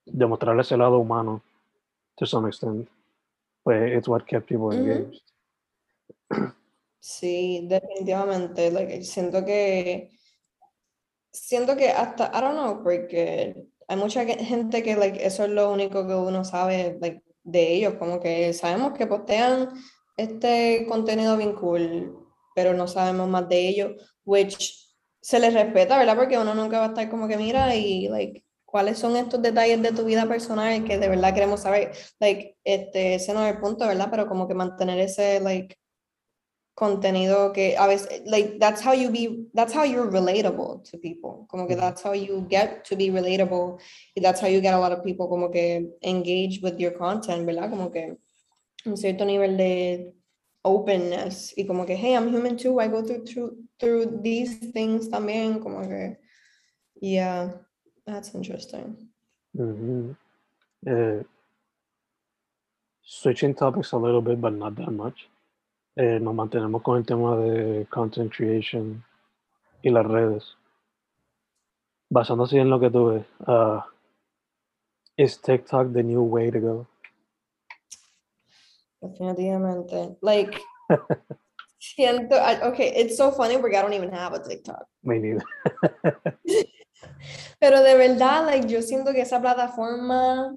[0.07, 1.43] demostrar ese lado humano
[2.19, 2.89] to some extent,
[3.65, 5.23] pues it's what kept people engaged.
[7.01, 8.71] Sí, definitivamente.
[8.71, 10.13] Like, siento que,
[11.33, 15.71] siento que hasta, I don't know, porque hay mucha gente que like, eso es lo
[15.73, 19.71] único que uno sabe like, de ellos, como que sabemos que postean
[20.17, 22.17] este contenido bien cool,
[22.55, 23.93] pero no sabemos más de ellos,
[24.25, 24.83] which
[25.21, 26.17] se les respeta, ¿verdad?
[26.17, 29.83] Porque uno nunca va a estar como que mira y like, cuáles son estos detalles
[29.83, 31.93] de tu vida personal que de verdad queremos saber.
[32.19, 34.09] Like, este, ese no es el punto, ¿verdad?
[34.11, 35.77] Pero como que mantener ese like
[36.75, 41.47] contenido que a veces like that's how you be that's how you're relatable to people
[41.51, 43.79] como que that's how you get to be relatable
[44.23, 47.69] that's how you get a lot of people como que engage with your content verdad
[47.71, 48.17] como que
[48.87, 50.15] un cierto nivel de
[50.65, 55.09] openness y como que hey I'm human too I go through through, through these things
[55.09, 56.17] también como que
[57.01, 57.51] yeah
[58.07, 58.97] that's interesting
[59.55, 60.17] Mhm.
[60.87, 61.23] Eh,
[63.03, 65.29] switching topics a little bit, but not that much.
[65.97, 69.05] Eh, nos mantenemos con el tema de content creation
[69.83, 70.57] y las redes.
[72.11, 73.81] Basándose en lo que tuve, uh,
[75.17, 76.87] is TikTok the new way to go?
[79.01, 80.57] definitivamente like
[81.77, 85.43] siento I- okay it's so funny porque I don't even have a TikTok Me neither.
[87.59, 90.57] Pero de verdad, like, yo siento que esa plataforma,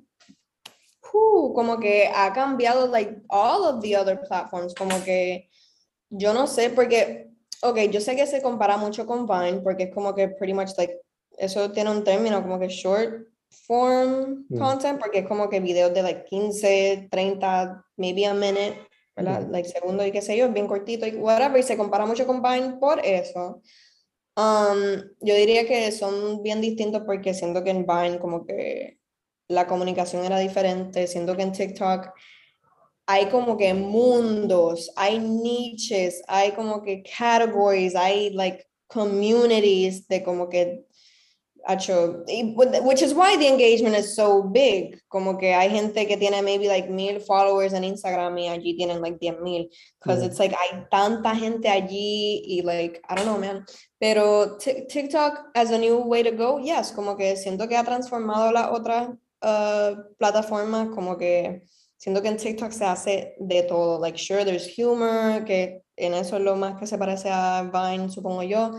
[1.15, 5.49] uh, como que ha cambiado, like, all of the other platforms, como que,
[6.09, 7.29] yo no sé, porque,
[7.61, 10.71] ok, yo sé que se compara mucho con Vine, porque es como que pretty much,
[10.77, 10.99] like,
[11.37, 13.27] eso tiene un término como que short
[13.67, 14.59] form Mm.
[14.59, 18.79] content, porque es como que videos de, like, 15, 30, maybe a minute,
[19.15, 19.47] ¿verdad?
[19.49, 22.41] Like, segundo y qué sé yo, bien cortito y whatever, y se compara mucho con
[22.41, 23.61] Vine por eso.
[24.37, 28.99] Um, yo diría que son bien distintos porque siento que en Vine como que
[29.47, 32.09] la comunicación era diferente, siento que en TikTok
[33.07, 40.49] hay como que mundos, hay niches, hay como que categories, hay like communities de como
[40.49, 40.85] que
[41.67, 42.23] hecho,
[42.83, 46.67] which is why the engagement is so big, como que hay gente que tiene maybe
[46.67, 49.67] like mil followers en Instagram y allí tienen like 10 mil,
[49.99, 50.25] because Mm.
[50.27, 53.65] it's like hay tanta gente allí y like, I don't know, man.
[53.99, 57.83] Pero Tik- TikTok as a new way to go, yes, como que siento que ha
[57.83, 59.09] transformado las otras
[59.45, 61.63] uh, plataformas, como que
[61.97, 63.99] siento que en TikTok se hace de todo.
[63.99, 68.09] Like, sure, there's humor, que en eso es lo más que se parece a Vine,
[68.09, 68.71] supongo yo,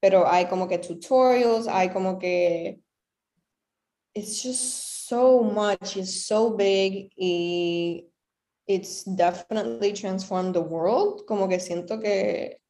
[0.00, 2.80] pero hay como que tutorials, hay como que.
[4.16, 8.06] It's just so much, it's so big y
[8.66, 11.24] it's definitely transformed the world.
[11.26, 12.60] Como que siento que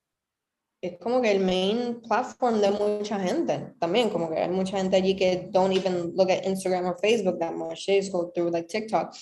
[0.87, 4.97] es como que el main platform de mucha gente también, como que hay mucha gente
[4.97, 8.51] allí que don't even look at Instagram or Facebook that much, they just go through
[8.51, 9.15] like TikTok.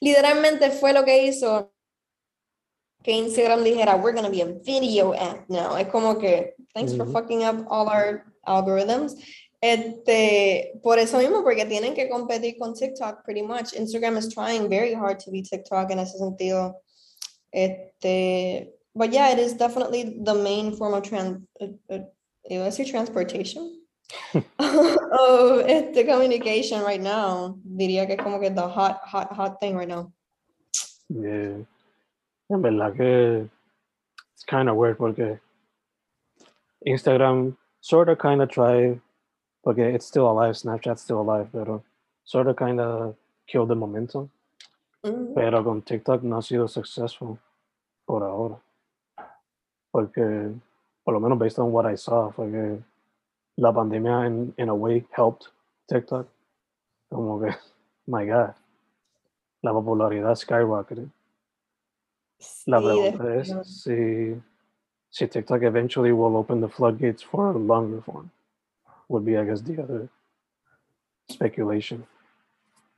[0.00, 1.72] Literalmente fue lo que hizo
[3.02, 5.76] que Instagram dijera, we're gonna be a video app now.
[5.76, 9.14] Es como que, thanks for fucking up all our algorithms.
[9.62, 13.74] Este, por eso mismo, porque tienen que competir con TikTok pretty much.
[13.74, 16.76] Instagram is trying very hard to be TikTok en ese sentido.
[17.52, 21.98] Este, but yeah, it is definitely the main form of trans, uh, uh,
[22.48, 23.76] decir transportation.
[24.34, 27.56] of este communication right now.
[27.64, 30.12] Diría que es como que the hot, hot, hot thing right now.
[31.08, 31.64] Yeah.
[32.50, 33.48] En verdad que
[34.34, 35.38] it's kind of weird porque
[36.86, 39.00] Instagram sort of kind of tried,
[39.62, 41.84] porque it's still alive, Snapchat's still alive, pero
[42.24, 43.14] sort of kind of
[43.46, 44.30] killed the momentum.
[45.04, 45.34] Mhm.
[45.34, 47.38] Pero con TikTok no ha sido successful.
[48.10, 48.60] por ahora.
[49.90, 50.52] Porque,
[51.04, 52.78] por lo menos based on what I saw, fue que
[53.56, 55.48] la pandemia in, in a way helped
[55.88, 56.26] TikTok.
[57.10, 57.54] Como que,
[58.06, 58.54] my God,
[59.62, 61.08] la popularidad skyrocketed.
[62.66, 64.40] La Sí, pregunta es si,
[65.10, 68.30] si TikTok eventually will open the floodgates for longer form.
[69.08, 70.08] Would be, I guess, the other
[71.28, 72.06] speculation.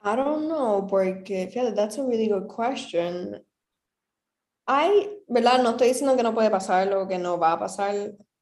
[0.04, 3.40] I don't know, porque fíjate, that's a really good question.
[4.68, 5.62] I, ¿verdad?
[5.62, 7.94] No estoy diciendo que no puede pasar o que no va a pasar.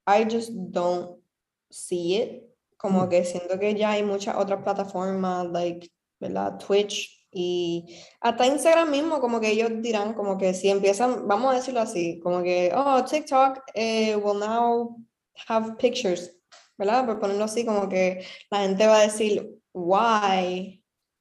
[0.06, 1.18] I just don't
[1.70, 2.42] see it.
[2.76, 3.08] Como Mm.
[3.10, 6.58] que siento que ya hay muchas otras plataformas, like, ¿verdad?
[6.58, 11.56] Twitch y hasta Instagram mismo, como que ellos dirán, como que si empiezan, vamos a
[11.56, 14.96] decirlo así, como que, oh, TikTok eh, will now
[15.48, 16.32] have pictures,
[16.78, 17.06] ¿verdad?
[17.06, 20.79] Por ponerlo así, como que la gente va a decir, why?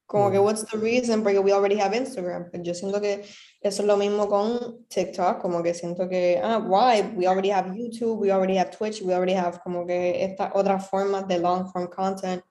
[0.09, 1.21] Como que, what's the reason?
[1.21, 2.49] Porque we already have Instagram.
[2.49, 3.23] Pues yo siento que
[3.61, 7.01] eso es lo mismo con TikTok, como que siento que, ah, why?
[7.15, 10.89] We already have YouTube, we already have Twitch, we already have como que estas otras
[10.89, 12.41] formas de long form content.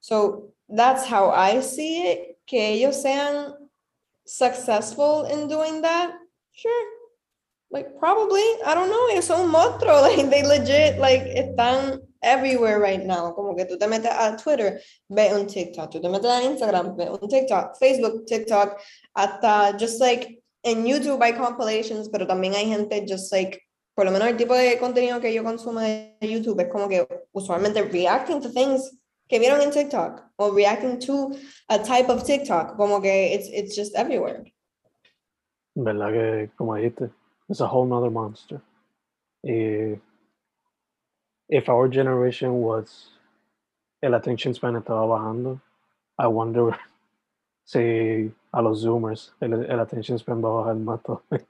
[0.00, 2.38] So that's how I see it.
[2.44, 3.54] Que ellos sean
[4.26, 6.12] successful in doing that,
[6.52, 6.93] sure.
[7.70, 13.04] Like probably, I don't know, son un monstruo, like they legit, like están everywhere right
[13.04, 13.32] now.
[13.32, 16.96] Como que tú te metes a Twitter, ve un TikTok, tú te metes a Instagram,
[16.96, 18.80] ve un TikTok, Facebook, TikTok,
[19.16, 23.60] hasta just like en YouTube hay compilations, pero también hay gente just like,
[23.94, 27.06] por lo menos el tipo de contenido que yo consumo de YouTube es como que
[27.32, 28.98] usualmente reacting to things
[29.28, 31.32] que vieron en TikTok o reacting to
[31.68, 34.42] a type of TikTok, como que it's, it's just everywhere.
[35.74, 37.10] ¿Verdad que, como dijiste,
[37.48, 38.60] it's a whole nother monster.
[39.42, 39.98] Y
[41.48, 43.10] if our generation was,
[44.02, 45.60] el attention span estaba bajando,
[46.18, 46.76] I wonder
[47.64, 51.46] si a los Zoomers el, el attention span va a bajar más todavía.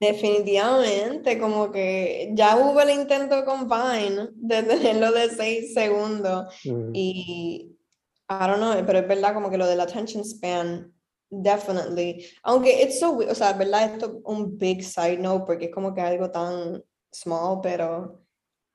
[0.00, 6.90] Definitivamente, como que ya hubo el intento con Vine de tenerlo de seis segundos Mm,
[6.94, 7.78] y
[8.30, 10.92] I don't know, pero es verdad como que lo del attention span,
[11.30, 12.26] definitely.
[12.42, 15.94] Aunque it's so, o sea, verdad esto es un big side note porque es como
[15.94, 18.20] que algo tan small, pero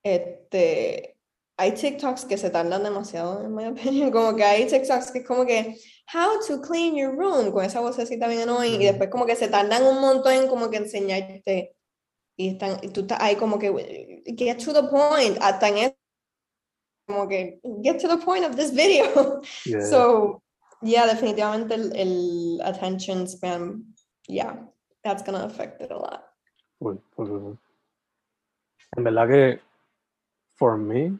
[0.03, 1.17] este,
[1.57, 5.27] hay TikToks que se tardan demasiado, en mi opinión, como que hay TikToks que es
[5.27, 5.77] como que
[6.13, 8.85] how to clean your room con esa vocecita bien annoying y Ujú.
[8.85, 11.75] después como que se tardan un montón en como que enseñarte
[12.37, 15.95] y están y tú estás ahí como que get to the point hasta en eso,
[17.07, 19.81] como que get to the point of this video yeah.
[19.81, 20.42] so
[20.83, 23.83] yeah definitivamente el, el attention span
[24.27, 24.55] yeah
[25.03, 26.23] that's gonna affect it a lot
[26.79, 27.57] Full, full, full, full.
[28.97, 29.59] En verdad que,
[30.55, 31.17] for me,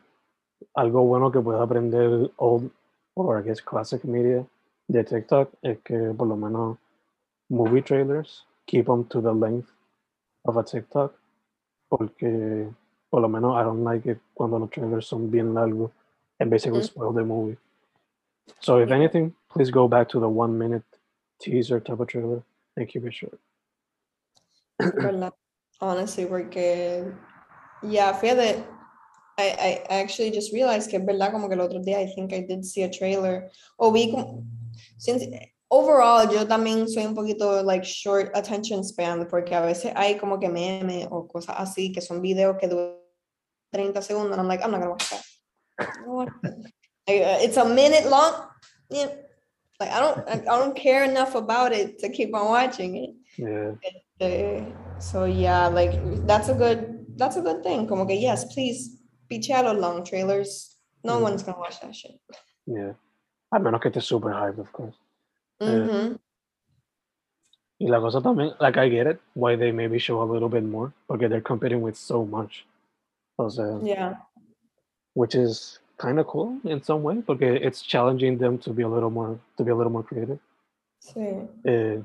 [0.76, 2.70] algo bueno que puedo aprender old,
[3.16, 4.46] or I guess classic media
[4.90, 6.78] de TikTok es que por lo menos
[7.50, 9.70] movie trailers keep them to the length
[10.44, 11.14] of a TikTok.
[11.90, 12.68] Porque
[13.10, 15.92] por lo menos I don't like it cuando los trailers son bien largos
[16.40, 16.84] and basically Mm.
[16.88, 17.58] spoil the movie.
[18.60, 20.84] So if anything, please go back to the one minute
[21.40, 22.44] teaser type of trailer
[22.76, 23.02] Thank you.
[24.80, 25.32] ¿verdad?
[25.80, 27.14] honestly porque
[27.84, 28.66] yeah fíjate
[29.38, 32.34] I, I actually just realized que es verdad como que el otro día I think
[32.34, 34.14] I did see a trailer o vi
[34.98, 35.26] since
[35.70, 40.40] overall yo también soy un poquito like short attention span porque a veces hay como
[40.40, 42.98] que memes o cosas así que son videos que duran
[43.72, 45.24] 30 segundos and I'm like I'm not gonna watch that
[47.08, 48.34] uh, it's a minute long
[48.90, 49.08] yeah
[49.84, 53.72] like I don't I, don't care enough about it to keep on watching it Yeah.
[54.20, 54.64] Eh,
[55.00, 55.94] so yeah, like
[56.28, 57.88] that's a good that's a good thing.
[57.88, 60.78] Como que yes, please be shallow long trailers.
[61.04, 61.22] No Mm.
[61.24, 62.20] one's gonna watch that shit.
[62.66, 62.94] Yeah.
[63.52, 64.96] A menos que esté super hyped, of course.
[65.62, 66.20] Eh, Mhm.
[67.80, 70.64] Y la cosa también, like I get it, why they maybe show a little bit
[70.64, 72.66] more, porque they're competing with so much.
[73.38, 74.18] O sea, Yeah.
[75.16, 78.88] which is kind of cool in some way, porque it's challenging them to be a
[78.88, 80.40] little more, to be a little more creative.
[81.00, 81.48] Sí.
[81.66, 82.02] Eh,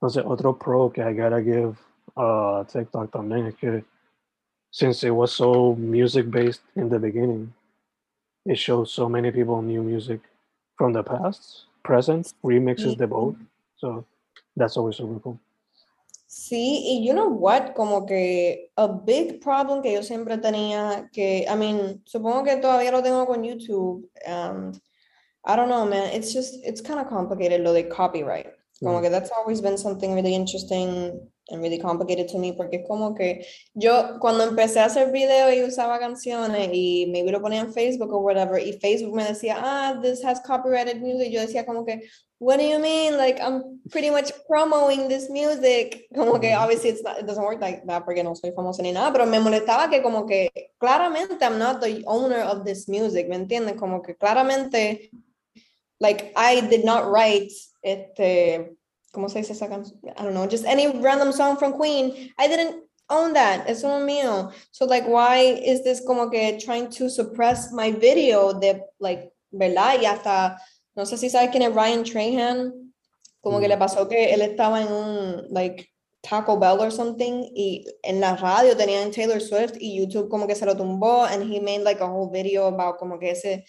[0.00, 1.78] entonces, otro pro que I gotta give
[2.16, 3.84] uh, TikTok también es que
[4.70, 7.52] since it was so music based in the beginning,
[8.46, 10.20] it shows so many people new music
[10.76, 13.36] from the past, present, remixes the both.
[13.76, 14.04] So
[14.56, 15.38] that's always super cool.
[16.32, 21.44] Sí, y you know what, como que a big problem que yo siempre tenía, que,
[21.48, 24.80] I mean, supongo que todavía lo tengo con YouTube, and
[25.44, 28.46] I don't know, man, it's just, it's kind of complicated lo de copyright.
[28.78, 29.02] Como Mm.
[29.02, 31.20] que that's always been something really interesting
[31.50, 35.52] and really complicated to me porque es como que yo cuando empecé a hacer videos
[35.54, 39.56] y usaba canciones y maybe lo ponía en Facebook o whatever y Facebook me decía,
[39.58, 42.02] ah, this has copyrighted music, yo decía como que,
[42.38, 43.16] what do you mean?
[43.16, 46.06] Like I'm pretty much promoting this music.
[46.14, 48.92] Como que obviously it's not, it doesn't work like that porque no soy famosa ni
[48.92, 53.28] nada, pero me molestaba que como que claramente I'm not the owner of this music,
[53.28, 53.76] ¿me entiendes?
[53.76, 55.10] Como que claramente
[56.00, 58.76] like I did not write este
[59.12, 59.98] ¿cómo se dice esa canción?
[60.16, 62.32] I don't know, just any random song from Queen.
[62.38, 63.68] I didn't own that.
[63.68, 64.52] Eso no mío.
[64.70, 70.00] So like, why is this como que trying to suppress my video de, like, ¿verdad?
[70.00, 70.58] Y hasta,
[70.96, 72.92] no sé si sabes quién es Ryan Trahan,
[73.42, 73.78] como que le mm.
[73.78, 75.90] pasó que él estaba en un, like,
[76.22, 80.54] Taco Bell or something y en la radio tenían Taylor Swift y YouTube como que
[80.54, 83.64] se lo tumbó and he made like a whole video about como que ese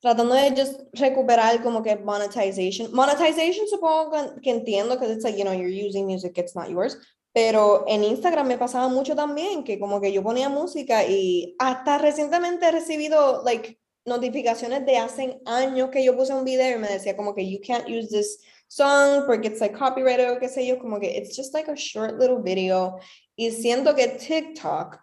[0.00, 2.92] tratando de just recuperar como que monetization.
[2.92, 6.96] Monetization supongo que, entiendo que it's like, you know, you're using music, it's not yours.
[7.32, 11.98] Pero en Instagram me pasaba mucho también que como que yo ponía música y hasta
[11.98, 16.88] recientemente he recibido like notificaciones de hace años que yo puse un video y me
[16.88, 20.66] decía como que you can't use this song porque it's like copyrighted o qué sé
[20.66, 22.98] yo, como que it's just like a short little video
[23.36, 24.98] y siento que TikTok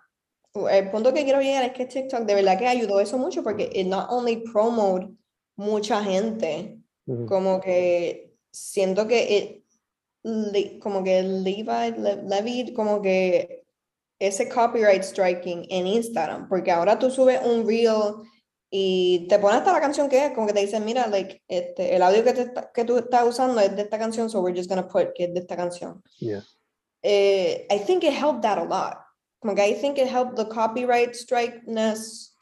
[0.69, 3.69] el punto que quiero llegar es que TikTok de verdad que ayudó eso mucho porque
[3.73, 5.09] it not only promote
[5.57, 6.79] mucha gente,
[7.27, 9.63] como que siento que
[10.23, 11.93] it, como que Levi,
[12.27, 13.65] Levi, como que
[14.19, 18.15] ese copyright striking en Instagram, porque ahora tú subes un reel
[18.69, 21.95] y te pones hasta la canción que es, como que te dicen, mira, like, este,
[21.95, 24.69] el audio que, te, que tú estás usando es de esta canción, so we're just
[24.69, 26.01] gonna put que es de esta canción.
[26.19, 26.43] Yeah.
[27.03, 29.04] Eh, I think it helped that a lot.
[29.45, 32.33] Como que I think it helped the copyright strike-ness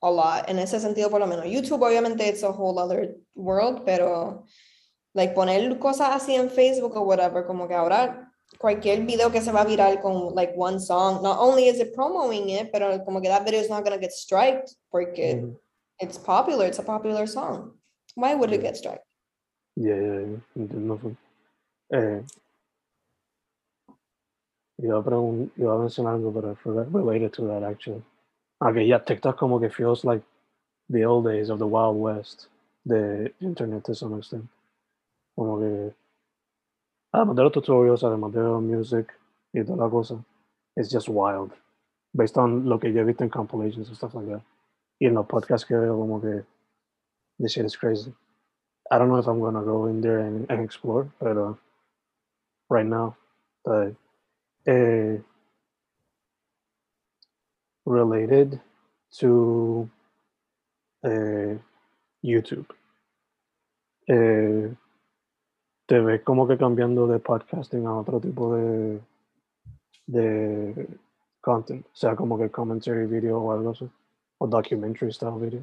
[0.00, 0.48] a lot.
[0.48, 1.46] En ese sentido, por lo menos.
[1.46, 4.46] YouTube, obviamente, it's a whole other world, pero
[5.12, 9.50] like poner cosas así en Facebook o whatever, como que ahora cualquier video que se
[9.50, 13.20] va a viral con like one song, not only is it promoting it, pero como
[13.20, 15.58] que that video is not going to get striked porque mm -hmm.
[15.98, 17.76] it's popular, it's a popular song.
[18.14, 19.04] Why would it get striked?
[19.74, 20.20] Yeah, yeah,
[20.54, 20.78] yeah.
[20.78, 21.16] Nothing.
[21.92, 22.22] Eh,
[24.80, 28.02] Iba a, pregun- iba a mencionar algo, I forgot related to that actually.
[28.60, 30.22] Okay, yeah, TikTok como que feels like
[30.88, 32.48] the old days of the Wild West
[32.86, 34.48] de internet to some extent.
[35.36, 35.94] Como que,
[37.14, 39.12] además de los tutorials, además de los music
[39.54, 40.24] y toda la cosa,
[40.76, 41.52] it's just wild.
[42.14, 44.42] Based on lo que yo he visto en compilations and stuff like that.
[45.00, 46.44] Y en los podcasts que veo, como que,
[47.38, 48.12] this shit is crazy.
[48.90, 51.54] I don't know if I'm gonna go in there and, and explore, but uh,
[52.70, 53.16] right now,
[53.64, 53.94] but
[54.66, 55.18] uh,
[57.84, 58.60] related
[59.18, 59.88] to
[61.04, 61.58] uh,
[62.22, 62.66] YouTube.
[64.08, 64.74] Eh,
[65.86, 69.00] te ves como que cambiando de podcasting a otro tipo de,
[70.06, 70.88] de
[71.40, 73.88] content, o sea, como que commentary video o algo así,
[74.38, 75.62] o documentary style video.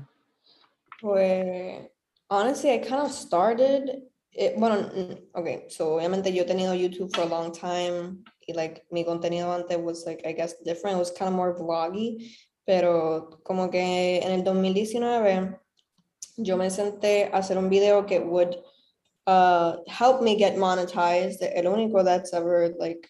[1.02, 1.90] Pues,
[2.30, 4.90] honestly, I kind of started, it, bueno,
[5.34, 8.24] okay, so obviamente yo he tenido YouTube for a long time,
[8.54, 10.98] like mi contenido antes was like, I guess, different.
[10.98, 12.32] It was kind of more vloggy,
[12.66, 15.60] pero como que en el 2019
[16.38, 18.58] yo me senté a hacer un video que would
[19.28, 21.42] uh, help me get monetized.
[21.42, 23.08] El único that's ever like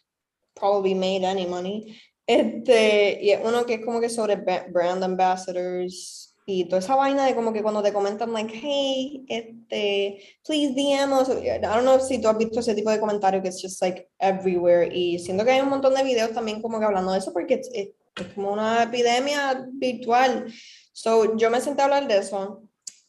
[0.55, 1.99] probably made any money.
[2.27, 7.35] Este, y uno que es como que sobre brand ambassadors, y toda esa vaina de
[7.35, 11.29] como que cuando te comentan, like, hey, este, please DM us.
[11.29, 14.09] I don't know si tú has visto ese tipo de comentario que es just like
[14.17, 14.89] everywhere.
[14.91, 17.55] Y siento que hay un montón de videos también como que hablando de eso porque
[17.55, 17.89] es, es,
[18.33, 20.51] como una epidemia virtual.
[20.91, 22.63] So, yo me senté a hablar de eso.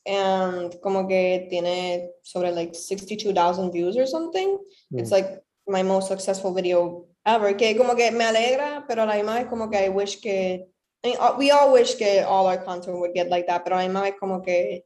[0.05, 4.59] And como que tiene sobre like 62,000 views or something.
[4.91, 5.12] It's mm.
[5.12, 7.57] like my most successful video ever.
[7.57, 10.68] Que como que me alegra, pero a la misma vez como que I wish que
[11.03, 13.76] I mean, uh, we all wish que all our content would get like that, pero
[13.76, 14.82] a mí me como que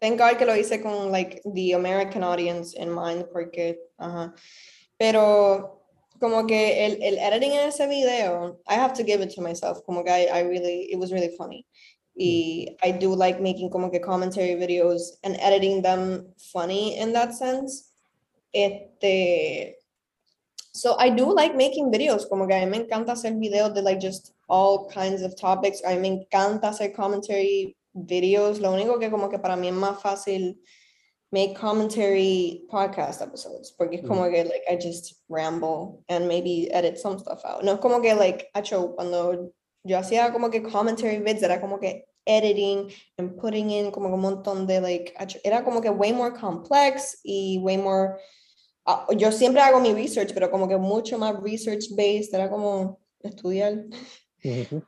[0.00, 4.28] thank God que lo hice con like the American audience in mind porque uh
[4.98, 5.78] pero
[6.20, 9.84] como que el, el editing en ese video I have to give it to myself
[9.84, 11.66] como que I, I really it was really funny
[12.16, 12.76] y.
[12.82, 17.92] I do like making como que commentary videos and editing them funny in that sense
[18.54, 19.76] este
[20.72, 23.82] so I do like making videos como que a mí me encanta hacer videos de
[23.82, 25.82] like just all kinds of topics.
[25.84, 28.58] A mí me encanta hacer commentary videos.
[28.58, 30.58] Lo único que como que para mí es más fácil
[31.30, 34.32] make commentary podcast episodes porque es como mm.
[34.32, 37.62] que like I just ramble and maybe edit some stuff out.
[37.62, 39.52] No es como que like hecho cuando
[39.84, 44.20] yo hacía como que commentary vids era como que editing and putting in como un
[44.20, 45.14] montón de like
[45.44, 48.18] era como que way more complex y way more
[48.86, 52.98] ah, yo siempre hago mi research, pero como que mucho más research based, era como
[53.22, 53.84] estudiar.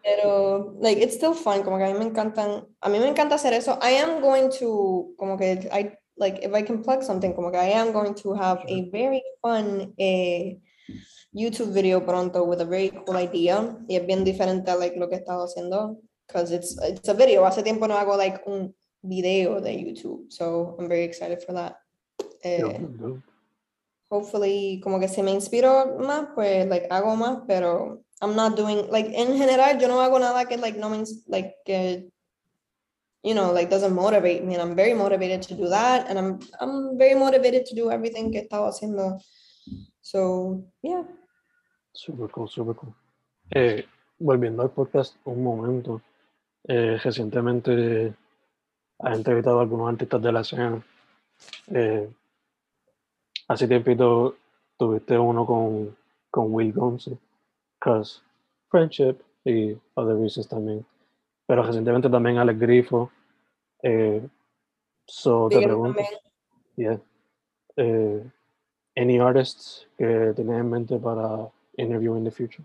[0.03, 3.37] Pero, like, it's still fun, como que a mí me encantan, a mí me encanta
[3.37, 3.79] hacer eso.
[3.81, 7.59] I am going to, como que, I, like, if I can plug something, como que
[7.59, 10.59] I am going to have a very fun eh,
[11.33, 13.79] YouTube video pronto with a very cool idea.
[13.89, 17.15] Y es bien diferente a, like, lo que he estado haciendo, because it's, it's a
[17.15, 17.45] video.
[17.45, 21.77] Hace tiempo no hago, like, un video de YouTube, so I'm very excited for that.
[22.43, 22.77] Eh,
[24.15, 28.89] hopefully, como que si me inspiro más, pues, like, hago más, pero I'm not doing
[28.91, 31.97] like in general yo no hago nada que like no means like uh,
[33.23, 36.39] you know like doesn't motivate me and I'm very motivated to do that and I'm
[36.61, 39.21] I'm very motivated to do everything que estaba haciendo.
[40.01, 41.03] So yeah.
[41.93, 42.95] Super cool super cool.
[43.51, 43.85] Eh,
[44.19, 46.01] volviendo al podcast un momento
[46.67, 48.15] eh, recientemente
[49.01, 50.83] ha entrevistado a algunos artistas de la escena
[51.75, 52.09] eh,
[53.49, 54.37] hace tiempito
[54.77, 55.97] tuviste uno con
[56.35, 57.17] con Will Gonzo
[57.79, 58.21] because
[58.69, 60.85] friendship y other reasons también.
[61.47, 63.11] Pero recientemente también Alex Grifo.
[63.83, 64.27] Eh,
[65.07, 66.01] so te pregunto,
[66.77, 66.99] yeah,
[67.77, 68.25] eh,
[68.97, 72.65] any artists que tienes en mente para interview in the future?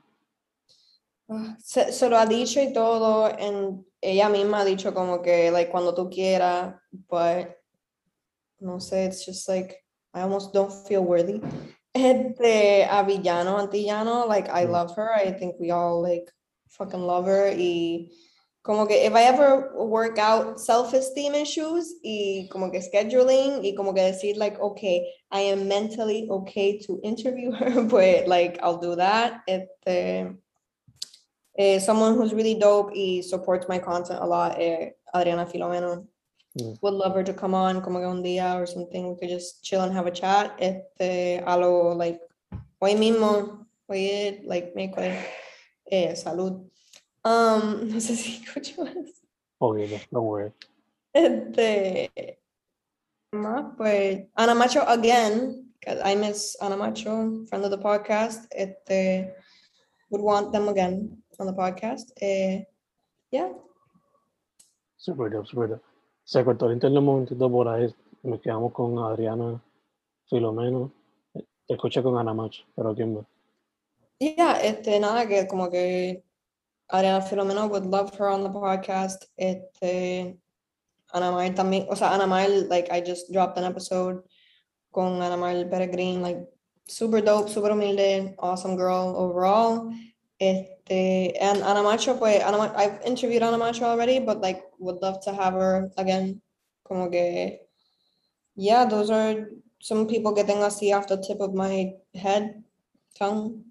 [1.28, 5.52] Ah, se, se, lo ha dicho y todo, en, ella misma ha dicho como que,
[5.52, 7.50] like, cuando tú quieras, but,
[8.60, 9.76] no sé, it's just like,
[10.14, 11.42] I almost don't feel worthy.
[11.94, 14.72] Este, a Villano Antillano, like, I mm.
[14.72, 15.14] love her.
[15.14, 16.32] I think we all, like,
[16.70, 17.52] fucking love her.
[17.56, 18.10] Y
[18.64, 23.94] como que if I ever work out self-esteem issues y como que scheduling y como
[23.94, 28.96] que decir, like, okay, I am mentally okay to interview her, but, like, I'll do
[28.96, 29.42] that.
[29.48, 30.36] Este,
[31.58, 36.06] eh, someone who's really dope y supports my content a lot, eh, Adriana Filomeno.
[36.62, 36.82] Mm.
[36.82, 39.10] Would love her to come on como que un día or something.
[39.10, 40.56] We could just chill and have a chat.
[40.60, 42.20] Este, a lo, like,
[42.82, 45.24] hoy mismo, hoy, like, miércoles,
[45.92, 46.70] eh, salud.
[47.24, 49.14] Um, no sé si escucho eso.
[49.62, 50.52] Obvio, no worry.
[51.14, 52.10] Este,
[53.34, 58.48] más, pues, Ana Macho again, because I miss Ana Macho, friend of the podcast.
[58.52, 59.34] Este,
[60.10, 62.12] would want them again on the podcast.
[62.22, 62.64] Eh,
[63.32, 63.50] yeah.
[64.98, 65.89] Super dope, super dope.
[66.30, 67.92] Se cortó el internet un momentito por ahí.
[68.22, 69.60] Nos quedamos con Adriana
[70.30, 70.92] Filomeno.
[71.34, 73.26] Te escuché con Ana Macho, pero ¿quién más?
[74.20, 76.24] Yeah, este, nada, que como que
[76.88, 79.26] Adriana Filomeno would love her on the podcast.
[79.38, 80.40] Este,
[81.12, 84.22] Ana Mar también, o sea, Ana Mar, like, I just dropped an episode
[84.92, 86.48] con Ana Mar Peregrin, like,
[86.88, 89.92] super dope, super humilde, awesome girl overall.
[90.40, 95.20] Este, and Ana Macho, pues, Ana, I've interviewed Ana Macho already, but like, would love
[95.22, 96.42] to have her again.
[96.88, 97.60] Como que,
[98.56, 99.50] yeah, those are
[99.82, 102.64] some people que tengo así off the tip of my head,
[103.18, 103.66] tongue.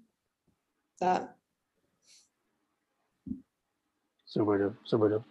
[0.99, 1.35] That.
[4.25, 5.25] Super dope, super dope.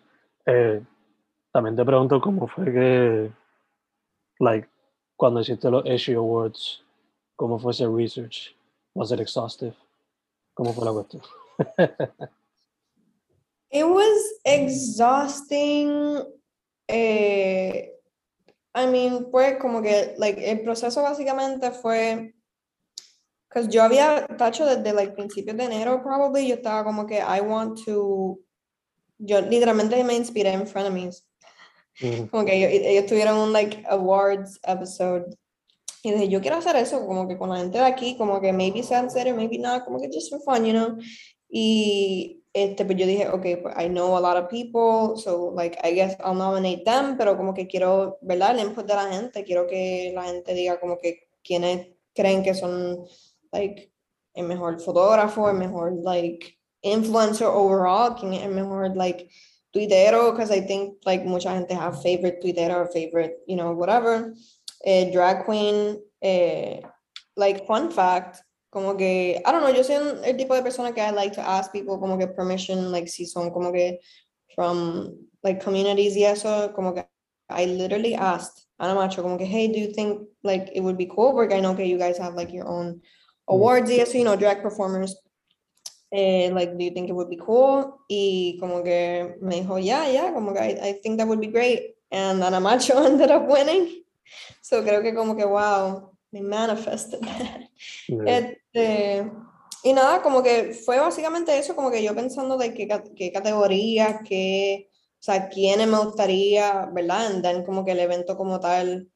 [0.47, 0.81] Eh,
[1.55, 3.33] también te pregunto cómo fue que,
[4.41, 4.69] like,
[5.17, 6.83] cuando hiciste los Issue Awards,
[7.37, 8.57] cómo fue ese research?
[8.95, 9.77] Was it exhaustive?
[10.59, 11.23] ¿Cómo fue la cuestión?
[13.71, 16.21] It was exhausting.
[16.89, 17.93] Eh,
[18.75, 22.35] I mean, fue como que, like, el proceso básicamente fue,
[23.49, 27.41] because yo había tacho desde, like, principios de enero, probably, yo estaba como que, I
[27.41, 28.41] want to,
[29.19, 31.25] yo literalmente me inspiré en Frenemies.
[32.33, 35.39] Como que ellos, ellos tuvieron un, like, awards episode
[36.03, 38.53] y dije, yo quiero hacer eso, como que con la gente de aquí, como que
[38.53, 40.97] maybe sea en serio, maybe not, como que just for fun, you know.
[41.51, 45.79] Y este, pues yo dije, ok, pues I know a lot of people, so like
[45.83, 48.59] I guess I'll nominate them, pero como que quiero, ¿verdad?
[48.59, 52.55] El input de la gente, quiero que la gente diga como que quienes creen que
[52.55, 53.05] son,
[53.53, 53.93] like,
[54.35, 59.29] el mejor fotógrafo, el mejor, like, influencer overall, quién es el mejor, like,
[59.73, 64.35] tuitero, because I think, like, mucha gente have favorite tuitero or favorite, you know, whatever
[64.85, 66.81] eh, drag queen, eh,
[67.37, 71.01] like fun fact, como que, I don't know, yo soy el tipo de persona que
[71.01, 74.01] I like to ask people como que permission, like si son como que
[74.55, 77.07] from like communities y eso, como que
[77.51, 81.07] I literally asked Ana Macho como que, hey, do you think like it would be
[81.07, 81.33] cool?
[81.33, 83.01] Porque I know que you guys have like your own
[83.49, 85.17] awards y eso, you know, drag performers.
[86.13, 88.01] Eh, like, do you think it would be cool?
[88.09, 91.49] Y como que me dijo, yeah, yeah, como que I, I think that would be
[91.49, 91.97] great.
[92.11, 94.05] And Ana Macho ended up winning.
[94.61, 97.21] So creo que como que, wow, me manifested
[98.27, 99.31] Este,
[99.83, 104.21] y nada, como que fue básicamente eso, como que yo pensando de qué, qué categorías,
[104.29, 107.27] qué, o sea, quiénes me gustaría, ¿verdad?
[107.27, 109.09] And then como que el evento como tal,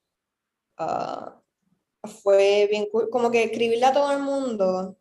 [0.79, 1.43] uh,
[2.23, 3.11] fue bien cool.
[3.11, 4.97] Como que escribirle a todo el mundo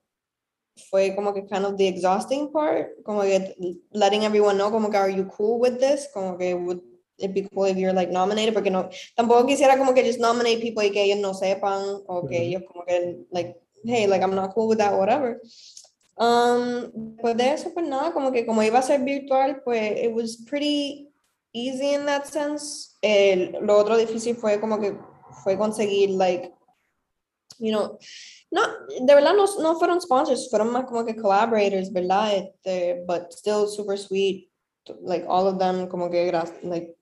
[0.89, 3.55] fue como que kind of the exhausting part, como que
[3.91, 6.79] letting everyone know, como que are you cool with this, como que would
[7.21, 10.61] it be cool if you're like nominated, porque no, tampoco quisiera como que just nominate
[10.61, 14.35] people y que ellos no sepan, o que ellos como que, like, hey, like I'm
[14.35, 15.41] not cool with that, whatever.
[16.17, 20.13] Um, pues de eso, pues nada, como que como iba a ser virtual, pues it
[20.13, 21.07] was pretty
[21.53, 22.95] easy in that sense.
[23.01, 24.95] El, lo otro difícil fue como que
[25.43, 26.53] fue conseguir, like,
[27.59, 27.97] you know,
[28.51, 28.61] no,
[28.99, 32.35] de verdad no, no fueron sponsors, fueron más como que collaborators, ¿verdad?
[32.35, 34.49] Este, but still super sweet,
[35.01, 36.31] like all of them, como que,
[36.63, 36.95] like,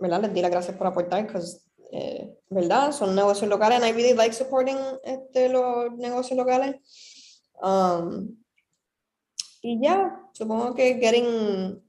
[0.00, 0.22] ¿verdad?
[0.22, 1.60] Les di las gracias por aportar, because,
[1.92, 2.92] eh, ¿verdad?
[2.92, 6.76] Son negocios locales, and I really like supporting este, los negocios locales.
[7.60, 8.36] Um,
[9.62, 11.82] y ya, supongo que getting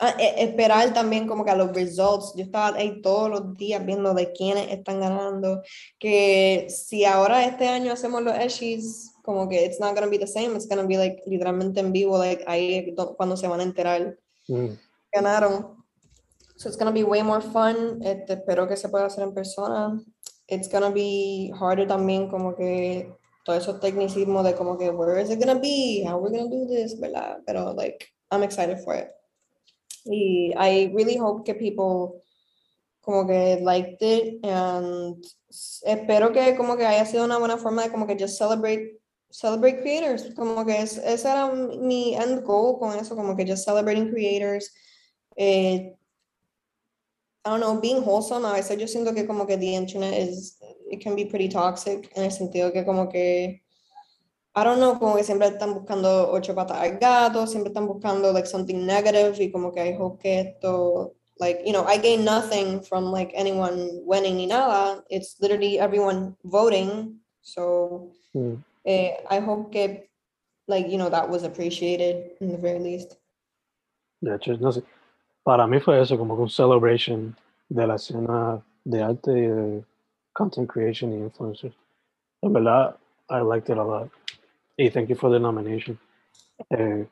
[0.00, 2.32] e, esperar también como que a los results.
[2.36, 5.62] Yo estaba ahí todos los días viendo de quiénes están ganando.
[5.98, 10.26] Que si ahora este año hacemos los Eshies, como que it's not gonna be the
[10.26, 14.16] same, it's gonna be like literalmente en vivo, like ahí cuando se van a enterar.
[14.46, 14.68] Mm.
[15.12, 15.77] Ganaron.
[16.58, 18.02] So it's gonna be way more fun.
[18.02, 20.02] Este, espero que se pueda hacer en persona.
[20.48, 25.30] It's gonna be harder también como que todo esos tecnicismos de como que where is
[25.30, 27.38] it gonna be, how we're gonna do this, ¿verdad?
[27.46, 29.08] Pero like I'm excited for it.
[30.04, 32.24] Y I really hope que people
[33.02, 35.24] como que liked it and
[35.84, 38.98] espero que como que haya sido una buena forma de como que just celebrate
[39.30, 43.64] celebrate creators como que es, ese era mi end goal con eso como que just
[43.64, 44.74] celebrating creators
[45.36, 45.94] eh,
[47.48, 50.58] I don't know being wholesome a veces yo siento que como que the internet is
[50.90, 53.62] it can be pretty toxic en el sentido que como que
[54.58, 58.32] I don't know, como que siempre están buscando ocho patas al gato, siempre están buscando
[58.32, 62.24] like something negative y como que I hope que esto, like, you know, I gain
[62.24, 65.04] nothing from like anyone winning ni nada.
[65.10, 67.20] It's literally everyone voting.
[67.40, 68.60] So mm.
[68.84, 70.08] eh, I hope que,
[70.66, 73.16] like, you know, that was appreciated in the very least.
[74.20, 74.82] Hecho, no sé,
[75.48, 77.34] para mí fue eso, como un celebration
[77.70, 79.84] de la escena de arte y de
[80.34, 81.74] content creation y influencers.
[82.42, 82.98] En verdad,
[83.30, 84.10] I liked it a lot.
[84.76, 85.98] Y thank you for the nomination.
[86.68, 87.08] Eh,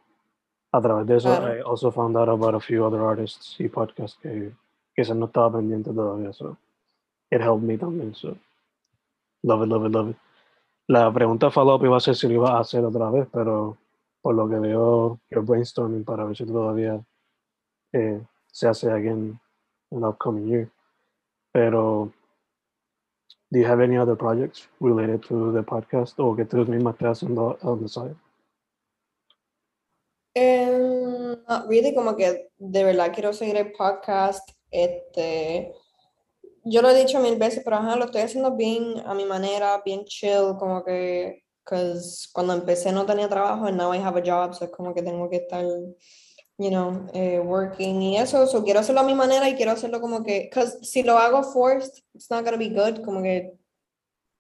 [0.71, 1.57] a través de eso, claro.
[1.57, 4.53] I also found out about a few other artists y podcasts que,
[5.03, 6.35] se no estaba pendiente todavía.
[6.35, 6.59] So
[7.31, 8.15] it helped me también.
[8.15, 8.37] So
[9.45, 10.17] love it, love it, love it.
[10.89, 13.79] La pregunta follow-up iba a ser si lo iba a hacer otra vez, pero
[14.21, 17.03] por lo que veo, you're brainstorming para ver si todavía
[17.93, 18.21] eh,
[18.53, 19.39] se hace again
[19.91, 20.71] in the upcoming year.
[21.53, 22.13] Pero
[23.51, 27.09] do you have any other projects related to the podcast o que tú misma estés
[27.09, 28.17] haciendo on the side?
[30.35, 34.51] Um, not really, como que de verdad quiero seguir el podcast.
[34.71, 35.73] Este,
[36.65, 39.81] yo lo he dicho mil veces, pero ajá, lo estoy haciendo bien a mi manera,
[39.85, 41.45] bien chill, como que,
[42.33, 45.03] cuando empecé no tenía trabajo, and now I have a job, so es como que
[45.03, 45.65] tengo que estar
[46.59, 50.01] you know, eh, working y eso, so quiero hacerlo a mi manera y quiero hacerlo
[50.01, 53.53] como que, because si lo hago forced, it's not gonna be good, como que,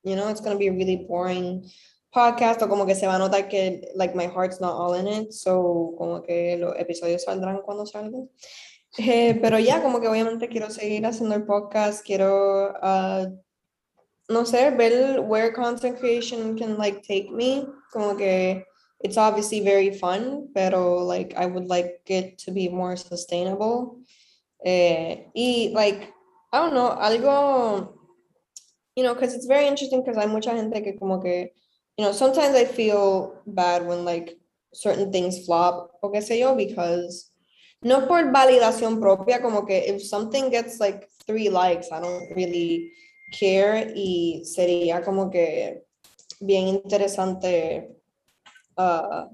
[0.02, 1.62] you know, it's gonna be a really boring
[2.10, 5.06] podcast o como que se va a notar que, like, my heart's not all in
[5.06, 8.30] it, so como que los episodios saldrán cuando salgan.
[8.96, 13.28] Eh, pero ya, como que obviamente quiero seguir haciendo el podcast, quiero, uh,
[14.30, 18.64] no sé, ver where content creation can, like, take me, como que
[19.06, 24.00] it's obviously very fun, pero like I would like it to be more sustainable.
[24.64, 26.12] Eh, y like,
[26.52, 27.94] I don't know, algo,
[28.96, 31.50] you know, because it's very interesting because hay mucha gente que como que,
[31.96, 34.36] you know, sometimes I feel bad when like
[34.74, 37.30] certain things flop, o qué sé yo, because
[37.82, 42.90] no por validación propia, como que if something gets like three likes, I don't really
[43.32, 45.84] care y sería como que
[46.40, 47.95] bien interesante
[48.76, 49.26] uh,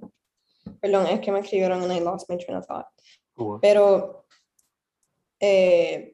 [0.80, 2.86] perdón, es que me escribieron and I lost my train of thought.
[3.60, 4.24] Pero
[5.40, 6.12] eh,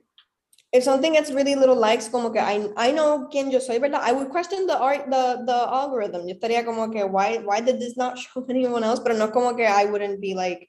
[0.73, 4.01] if something gets really little likes, como que I, I know quién yo soy, ¿verdad?
[4.03, 6.27] I would question the art, the, the algorithm.
[6.27, 9.01] Yo estaría como que, why, why did this not show anyone else?
[9.01, 10.69] Pero no como que I wouldn't be like,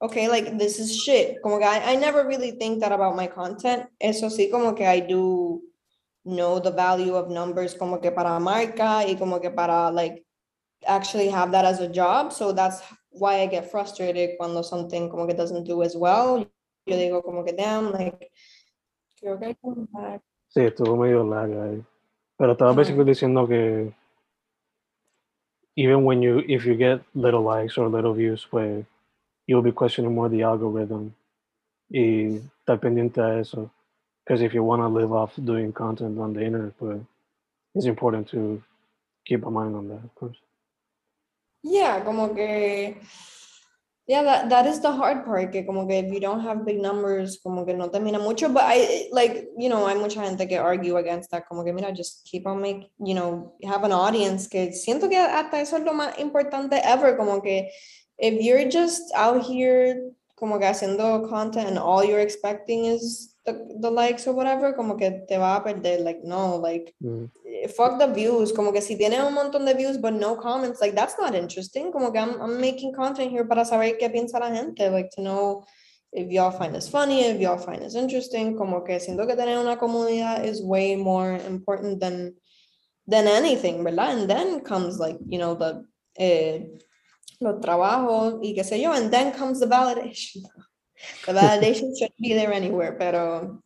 [0.00, 1.40] okay, like this is shit.
[1.42, 3.86] Como que I, I never really think that about my content.
[4.00, 5.62] Eso sí, como que I do
[6.24, 10.24] know the value of numbers como que para marca y como que para like
[10.86, 12.32] actually have that as a job.
[12.32, 16.46] So that's why I get frustrated cuando something como que doesn't do as well.
[16.86, 18.30] Yo digo como que damn, like,
[19.22, 19.56] creo que
[19.92, 20.20] back.
[20.48, 21.84] Sí, estuvo medio larga ahí.
[22.36, 23.94] Pero estaba basically diciendo que
[25.76, 28.84] even when you, if you get little likes or little views, pues
[29.46, 31.14] you'll be questioning more the algorithm
[31.88, 33.70] y estar pendiente a eso.
[34.24, 37.00] Because if you want to live off doing content on the internet, pues
[37.74, 38.62] it's important to
[39.24, 40.41] keep a mind on that, of course.
[41.62, 43.00] Yeah, como que
[44.08, 46.80] Yeah, that, that is the hard part, que como que if you don't have big
[46.80, 50.58] numbers, como que no termina mucho, but I, like, you know, hay mucha gente que
[50.58, 54.48] argue against that, como que mira, just keep on make, you know, have an audience,
[54.48, 57.70] que siento que hasta eso es lo más importante ever, como que
[58.18, 63.76] if you're just out here como que haciendo content and all you're expecting is the,
[63.80, 67.30] the likes or whatever, como que te va a perder, like, no, like, Mm.
[67.76, 70.94] fuck the views, como que si tiene un montón de views but no comments, like
[70.94, 74.50] that's not interesting, como que I'm, I'm making content here para saber qué piensa la
[74.50, 75.64] gente, like to know
[76.12, 79.58] if y'all find this funny, if y'all find this interesting, como que siento que tener
[79.58, 82.34] una comunidad is way more important than
[83.08, 84.16] than anything, ¿verdad?
[84.16, 85.84] And then comes like, you know, the
[86.18, 86.66] eh,
[87.40, 90.42] los trabajos y qué sé yo, and then comes the validation.
[91.26, 93.62] Validation should be there anywhere, pero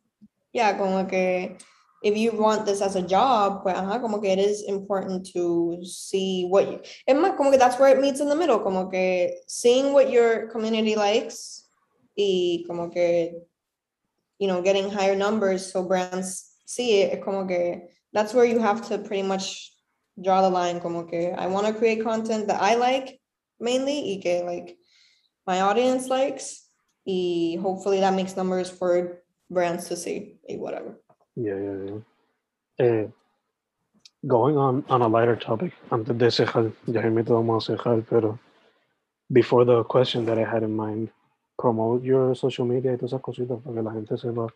[0.53, 1.57] yeah, como que
[2.03, 5.79] if you want this as a job, pues ajá, como que it is important to
[5.83, 8.89] see what you, es más, como que that's where it meets in the middle, como
[8.89, 11.65] que seeing what your community likes
[12.17, 13.33] y como que,
[14.39, 18.87] you know, getting higher numbers so brands see it, como que that's where you have
[18.87, 19.73] to pretty much
[20.23, 23.19] draw the line, como que I want to create content that I like
[23.59, 24.77] mainly y que like
[25.45, 26.66] my audience likes
[27.61, 30.99] hopefully that makes numbers for brands to see y whatever.
[31.35, 31.99] Yeah, yeah, yeah.
[32.79, 33.07] Eh,
[34.25, 38.39] going on on a lighter topic, antes de cejar, ya mismo vamos a cejar, pero
[39.31, 41.09] before the question that I had in mind,
[41.57, 44.49] promote your social media y todas esas cositas para que la gente sepa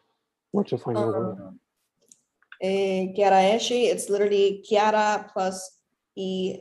[0.52, 0.98] where to find.
[0.98, 1.60] Um,
[2.62, 5.80] eh, Kiara Eshi, it's literally Kiara plus
[6.16, 6.60] E,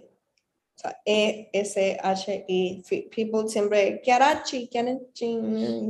[0.81, 2.83] sea, E, S, H, E.
[2.85, 5.39] Fe- People siempre, Kiarachi, Kiarachi,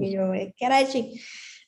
[0.03, 1.21] y yo, eh, Kiarachi.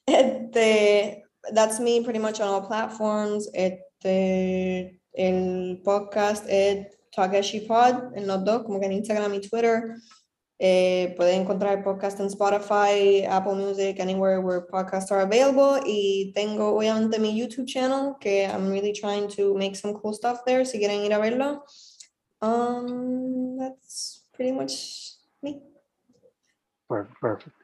[0.06, 1.22] Este,
[1.54, 3.48] that's me pretty much on all platforms.
[3.54, 9.94] Este, el podcast es Takeshi Pod en los dos, como que en Instagram y Twitter.
[10.64, 15.80] Eh, pueden encontrar el podcast en Spotify, Apple Music, anywhere where podcasts are available.
[15.84, 20.44] Y tengo obviamente mi YouTube channel, que I'm really trying to make some cool stuff
[20.46, 21.64] there, si quieren ir a verlo.
[22.42, 25.62] Um, that's pretty much me.
[26.88, 27.56] Perfect, perfect.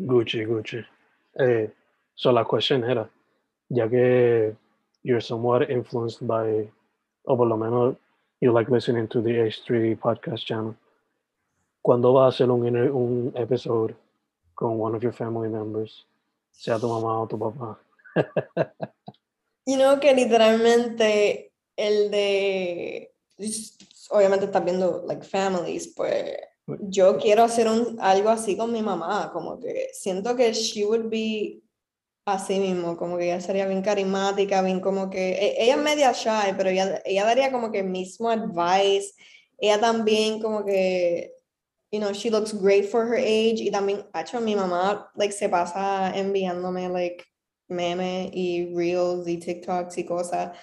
[0.00, 0.84] Gucci, Gucci.
[1.38, 1.66] Eh,
[2.14, 3.10] so la question era,
[3.68, 4.56] ya que
[5.02, 6.70] you're somewhat influenced by,
[7.26, 7.96] o por lo menos
[8.40, 10.76] you like listening to the H3 podcast channel,
[11.82, 13.96] ¿cuándo va a hacer un, un episode
[14.54, 16.06] con one of your family members?
[16.52, 17.78] Sea tu mamá o tu papá.
[19.66, 23.12] You know que literalmente el de,
[24.10, 26.36] obviamente estás viendo like families, pues
[26.82, 31.08] yo quiero hacer un, algo así con mi mamá, como que siento que she would
[31.10, 31.62] be
[32.26, 36.12] así mismo, como que ella sería bien carismática, bien como que, e- ella es media
[36.12, 39.12] shy, pero ella, ella daría como que mismo advice,
[39.58, 41.32] ella también como que,
[41.90, 45.48] you know, she looks great for her age, y también, hecho, mi mamá, like, se
[45.48, 47.24] pasa enviándome, like,
[47.68, 50.56] memes y reels y TikToks y cosas.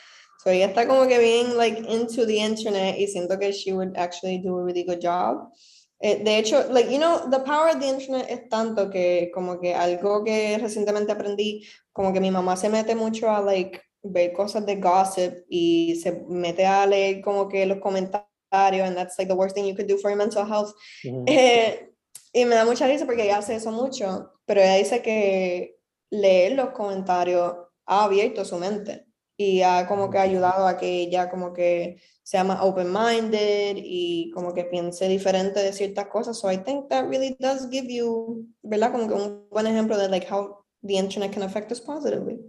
[0.48, 3.98] So ella está como que bien like into the internet y siento que she would
[3.98, 5.52] actually do a really good job.
[6.00, 9.60] Eh, de hecho, like you know, the power of the internet es tanto que como
[9.60, 14.32] que algo que recientemente aprendí, como que mi mamá se mete mucho a like ver
[14.32, 19.28] cosas de gossip y se mete a leer como que los comentarios and that's like
[19.28, 20.74] the worst thing you could do for your mental health.
[21.04, 21.26] Ujú.
[21.28, 21.89] Eh,
[22.32, 25.76] y me da mucha risa porque ella hace eso mucho, pero ella dice que
[26.10, 27.54] leer los comentarios
[27.86, 29.07] ha abierto su mente
[29.38, 34.54] y ha como que ayudado a que ella como que sea más open-minded y como
[34.54, 36.38] que piense diferente de ciertas cosas.
[36.38, 38.92] So I think that really does give you, ¿verdad?
[38.92, 42.40] Como que un buen ejemplo de like how the internet can affect us positively.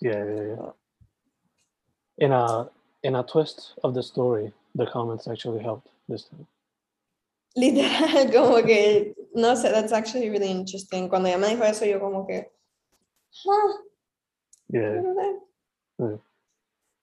[0.00, 0.72] Yeah, yeah, yeah.
[2.18, 2.70] In a
[3.02, 6.46] in a twist of the story, the comments actually helped this time.
[7.56, 11.08] Literal, como que, no sé, that's actually really interesting.
[11.08, 12.50] Cuando ella me dijo eso, yo como que,
[13.44, 13.84] huh,
[14.68, 15.02] Yeah.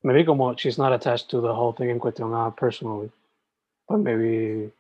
[0.04, 3.12] Maybe como she's not attached to the whole thing in cuestión personally,
[3.88, 4.72] but maybe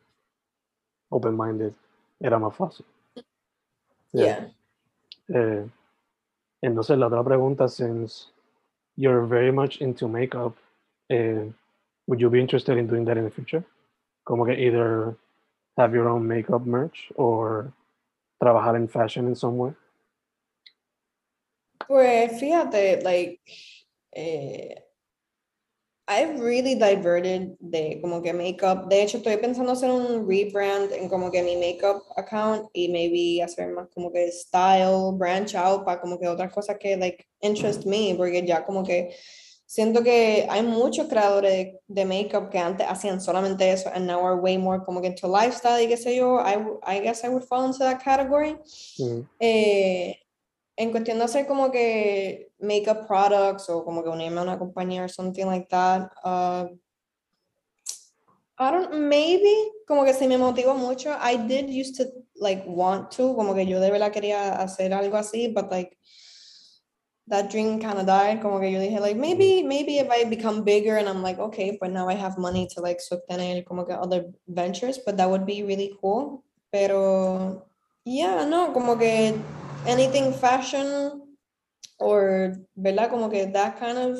[1.12, 1.74] open-minded
[2.24, 2.86] era más fácil.
[4.14, 4.49] Yeah.
[5.30, 5.66] Eh,
[6.64, 8.32] entonces la otra pregunta, since
[8.95, 10.55] you're very much into makeup,
[11.09, 11.45] eh,
[12.07, 13.64] would you be interested in doing that in the future?
[14.26, 15.16] Como que either
[15.78, 17.72] have your own makeup merch or
[18.41, 19.74] trabajar en fashion in some way?
[21.88, 23.39] Pues fíjate, like,
[24.12, 24.76] eh,
[26.07, 28.89] I've really diverted de como que makeup.
[28.89, 33.41] De hecho, estoy pensando hacer un rebrand en como que mi makeup account y maybe
[33.41, 37.86] hacer más como que style, branch out para como que otras cosas que like interest
[37.86, 39.16] me, porque ya como que
[39.66, 44.20] siento que hay muchos creadores de, de makeup que antes hacían solamente eso and now
[44.26, 47.30] are way more como que into lifestyle y qué sé yo, I, I guess I
[47.30, 48.57] would fall into that category.
[48.99, 50.18] Mm, Eh,
[50.78, 55.03] en cuestión de hacer como que makeup products o como que unirme a una compañía
[55.03, 56.67] or something like that, uh,
[58.61, 61.09] I don't, maybe, como que se me motivó mucho.
[61.19, 62.05] I did used to
[62.36, 65.97] like want to, como que yo de verdad quería hacer algo así, but like
[67.28, 68.39] that dream kind of died.
[68.39, 71.76] Como que yo dije like maybe, maybe if I become bigger and I'm like okay,
[71.82, 75.47] but now I have money to like sostener como que other ventures, but that would
[75.47, 76.43] be really cool.
[76.72, 77.65] Pero
[78.05, 79.34] yeah, no, como que
[79.88, 81.36] anything fashion
[82.00, 83.10] or, ¿verdad?
[83.10, 84.20] Como que that kind of,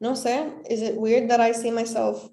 [0.00, 2.28] no sé, is it weird that I see myself,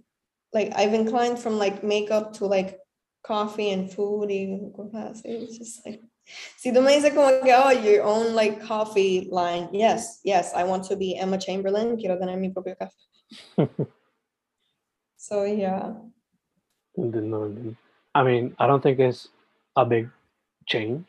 [0.53, 2.79] like, I've inclined from like makeup to like
[3.25, 6.01] coffee and food y cosas así, it's just like,
[6.57, 10.63] si tú me dices como que, oh, your own like coffee line, yes, yes, I
[10.63, 13.69] want to be Emma Chamberlain, quiero tener mi propio café.
[15.27, 15.91] So yeah.
[18.15, 19.27] I mean, I don't think it's
[19.75, 20.09] a big
[20.65, 21.05] change.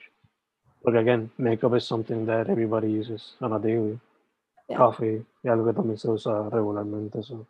[0.83, 3.99] But again, makeup is something that everybody uses on a daily.
[4.69, 4.77] Yeah.
[4.79, 7.23] Coffee, y algo que también se usa regularmente.
[7.23, 7.47] So.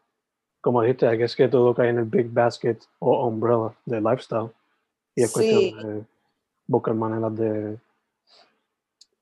[0.60, 4.50] Como dijiste, I guess que todo cae en el big basket o umbrella de lifestyle.
[5.16, 5.72] Y es Sí.
[5.72, 6.04] cuestión de
[6.68, 7.78] buscar maneras de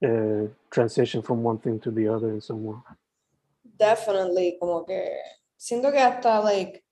[0.03, 2.77] eh, transition from one thing to the other in some way.
[3.79, 5.19] definitely, como que
[5.57, 6.83] siento que hasta like,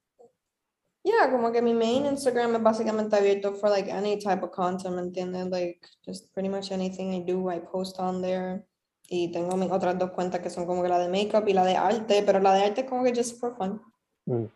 [1.05, 4.97] yeah, como que mi main Instagram es básicamente abierto for like any type of content,
[4.97, 5.51] ¿me entiendes?
[5.51, 8.67] Like, just pretty much anything I do, I post on there.
[9.09, 11.65] Y tengo mis otras dos cuentas que son como que la de makeup y la
[11.65, 13.81] de arte, pero la de arte es como que just for fun.
[14.27, 14.49] Mm.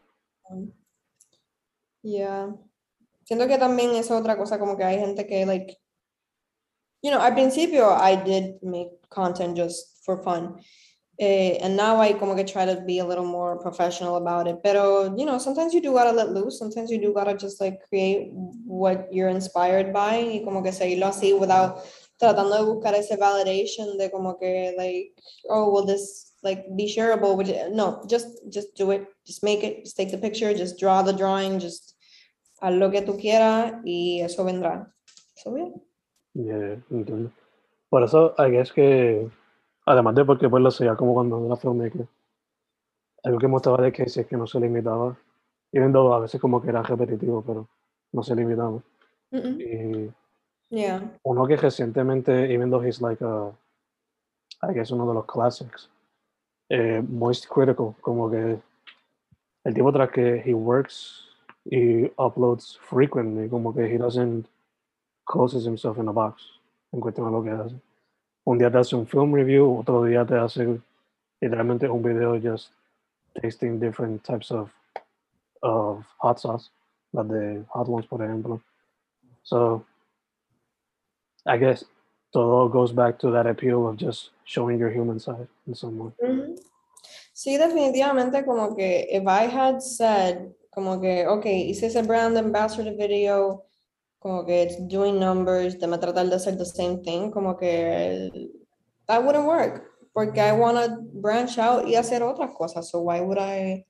[0.50, 0.72] Um,
[2.02, 2.54] Yeah.
[3.24, 5.76] Siento que también es otra cosa, como que hay gente que, like,
[7.02, 10.56] you know, al principio I did make content just for fun.
[11.20, 14.62] Eh, and now I como que try to be a little more professional about it.
[14.62, 14.76] But
[15.18, 16.58] you know, sometimes you do gotta let loose.
[16.58, 21.06] Sometimes you do gotta just like create what you're inspired by y como que seguirlo
[21.06, 21.82] así without
[22.20, 25.12] tratando de buscar ese validation de como que like,
[25.50, 27.36] oh, will this like be shareable?
[27.36, 29.08] Which, no, just just do it.
[29.26, 29.84] Just make it.
[29.84, 30.54] Just take the picture.
[30.54, 31.58] Just draw the drawing.
[31.58, 31.94] Just
[32.62, 34.86] haz lo que tú quieras y eso vendrá.
[35.36, 35.70] So, yeah.
[36.34, 37.32] Yeah, entiendo.
[37.90, 39.30] Por eso, I guess que,
[39.88, 42.06] además de porque pues lo hacía como cuando era filmmaker,
[43.24, 45.16] algo que mostraba de Casey es que no se limitaba,
[45.72, 47.68] y viendo a veces como que era repetitivo, pero
[48.12, 48.80] no se limitaba.
[49.30, 49.60] Mm-mm.
[49.60, 50.12] Y
[50.70, 51.18] Yeah.
[51.22, 53.50] uno que recientemente, even though he's like a,
[54.62, 55.88] I guess uno de los classics,
[56.68, 58.60] eh, Moist Critical, como que
[59.64, 61.24] el tipo tras que he works
[61.64, 64.46] y uploads frequently, como que he doesn't
[65.24, 66.42] closes himself in a box
[66.92, 67.80] en cuestión a lo que hace.
[68.48, 70.80] Un día te hace un film review, otro día te hace
[71.38, 72.70] literalmente un video just
[73.42, 74.70] tasting different types of,
[75.60, 76.70] of hot sauce,
[77.12, 78.62] las de hot ones, por ejemplo.
[79.42, 79.84] So,
[81.44, 81.84] I guess
[82.32, 86.12] todo goes back to that appeal of just showing your human side in some way.
[86.22, 86.56] Ujú.
[87.34, 92.96] Sí, definitivamente como que if I had said como que, ok, hice ese brand ambassador
[92.96, 93.67] video,
[94.18, 98.30] como que it's doing numbers, de me tratar de hacer the same thing, como que
[99.06, 103.20] that wouldn't work, porque I want to branch out y hacer otras cosas, so why
[103.20, 103.84] would I?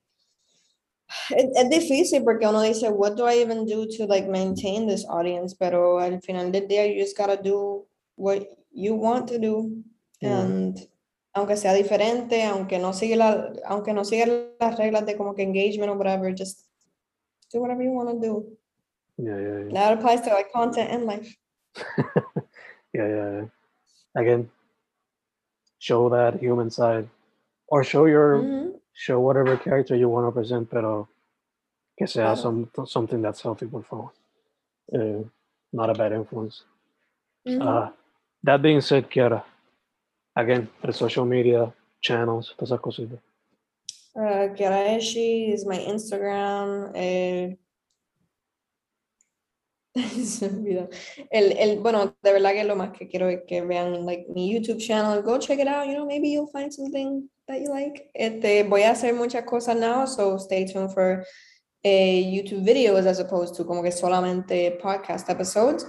[1.30, 5.06] Es, es difícil porque uno dice, what do I even do to like maintain this
[5.08, 5.56] audience?
[5.58, 9.82] Pero al final del día, you just gotta do what you want to do.
[10.20, 10.40] Yeah.
[10.40, 10.88] And
[11.34, 14.26] aunque sea diferente, aunque no siga la, aunque no siga
[14.60, 16.66] las reglas de como que engagement or whatever, just
[17.52, 18.58] do whatever you want to do.
[19.18, 19.72] Yeah, yeah, yeah.
[19.72, 21.36] That applies to like content and life.
[22.94, 23.44] yeah, yeah, yeah.
[24.14, 24.50] Again,
[25.78, 27.08] show that human side,
[27.66, 28.80] or show your Mhm.
[28.92, 31.08] show whatever character you want to present, pero
[31.98, 34.12] que sea some, something that's healthy for.
[34.92, 35.22] Uh,
[35.72, 36.64] not a bad influence.
[37.46, 37.60] Mhm.
[37.60, 37.90] Uh,
[38.44, 39.42] that being said, Kiara,
[40.36, 43.20] again, the social media channels, todas esas cositas.
[44.16, 46.92] Uh, Kiraeshi is my Instagram.
[46.94, 47.67] eh, olvidó.
[51.30, 54.52] El, el, bueno, de verdad que lo más que quiero es que vean like, mi
[54.52, 55.22] YouTube channel.
[55.22, 55.86] Go check it out.
[55.86, 58.10] You know, maybe you'll find something that you like.
[58.14, 61.24] Este, voy a hacer muchas cosas now, so stay tuned for
[61.82, 65.86] eh, YouTube videos as opposed to como que solamente podcast episodes.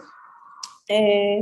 [0.88, 1.42] Eh,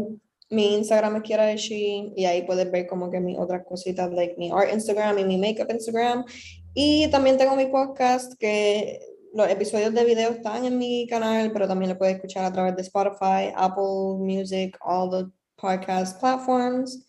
[0.50, 4.52] mi Instagram es Kiraeshi y ahí puedes ver como que mis otras cositas, like mi
[4.52, 6.26] art Instagram y mi makeup Instagram.
[6.74, 9.00] Y también tengo mi podcast que
[9.38, 12.76] los episodios de video están en mi canal, pero también lo puedes escuchar a través
[12.76, 15.32] de Spotify, Apple Music, all the
[15.62, 17.06] podcast platforms.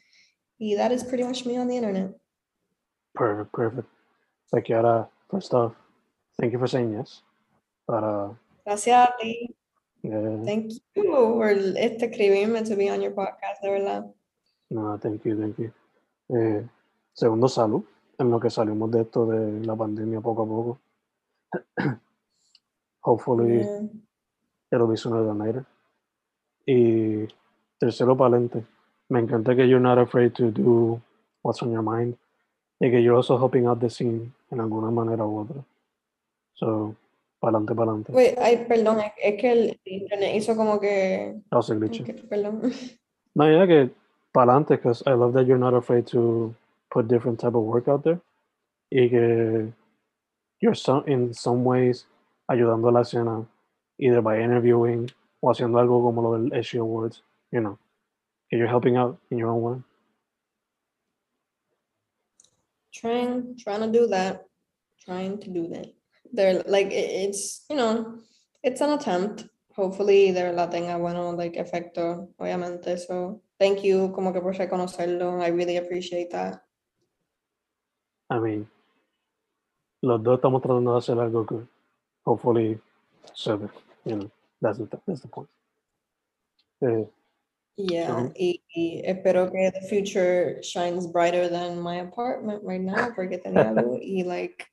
[0.59, 2.15] Y that is pretty much me on the internet.
[3.15, 3.89] Perfect, perfect.
[4.67, 5.73] Que ahora, first off,
[6.39, 7.23] thank you for saying yes.
[7.87, 9.55] Para, Gracias a ti.
[10.03, 14.15] eh, Thank you por este escribirme to be on your podcast, de verdad.
[14.69, 15.73] nada, thank you, thank you.
[16.29, 16.63] Eh,
[17.15, 17.83] segundo, salud,
[18.19, 20.79] en lo que salimos de esto de la pandemia poco a poco.
[23.03, 23.89] Hopefully, Yeah.
[24.73, 25.65] it'll be sooner than later.
[26.67, 27.27] Y
[27.79, 28.65] tercero, para adelante.
[29.09, 31.01] Me encanta que you're not afraid to do
[31.43, 32.17] what's on your mind.
[32.81, 35.65] Y que you're also helping out the scene en alguna manera u otra.
[36.55, 36.95] So,
[37.41, 38.13] para adelante.
[38.13, 41.41] Wait, ay, perdón, es, que el internet hizo como que...
[41.51, 42.03] That was a glitch.
[42.29, 42.61] perdón.
[43.35, 43.91] No, ya que
[44.33, 46.53] para adelante, because I love that you're not afraid to
[46.91, 48.21] put different type of work out there.
[48.91, 49.73] Y que
[50.61, 52.05] you're some, in some ways
[52.49, 53.47] ayudando a la escena,
[53.99, 55.09] either by interviewing
[55.41, 57.23] o haciendo algo como lo del SEO Awards,
[57.53, 57.79] you know.
[58.51, 59.83] Que you're helping out in your own way.
[62.93, 64.47] Trying, trying to do that.
[65.05, 65.87] Trying to do that.
[66.33, 68.19] They're like, it's, you know,
[68.63, 69.47] it's an attempt.
[69.77, 72.99] Hopefully, they're verdad tenga bueno, like, efecto, obviamente.
[72.99, 75.41] So, thank you como que por reconocerlo.
[75.41, 76.63] I really appreciate that.
[78.31, 78.69] I mean,
[80.03, 81.67] los dos estamos tratando de hacer algo que
[82.29, 82.79] hopefully
[83.35, 83.71] sirve,
[84.05, 84.31] you know.
[84.61, 85.49] That's the, that's the point.
[86.83, 87.05] Eh,
[87.81, 93.11] Yeah, So- y, y espero que the future shines brighter than my apartment right now,
[93.15, 94.67] porque tenía luz y like,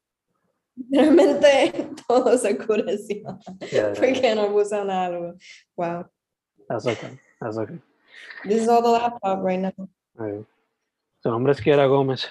[0.91, 3.37] realmente todo se oscureció,
[3.71, 4.33] yeah, yeah, yeah.
[4.33, 5.35] no puse nada luz.
[5.77, 6.05] Wow,
[6.67, 7.11] That's okay.
[7.39, 7.77] That's okay.
[8.43, 9.87] this is all the laptop right now.
[10.19, 10.41] Eh,
[11.21, 12.25] Su nombre es Kiara Gómez.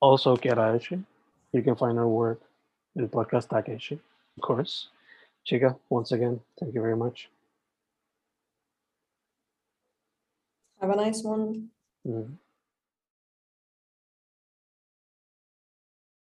[0.00, 1.04] Also Kiara Echi.
[1.52, 2.40] You can find her work
[2.96, 3.98] in podcast Takeshi,
[4.36, 4.88] of course.
[5.44, 7.28] Chica, once again, thank you very much.
[10.80, 11.68] Have a nice one.
[12.06, 12.36] Mm.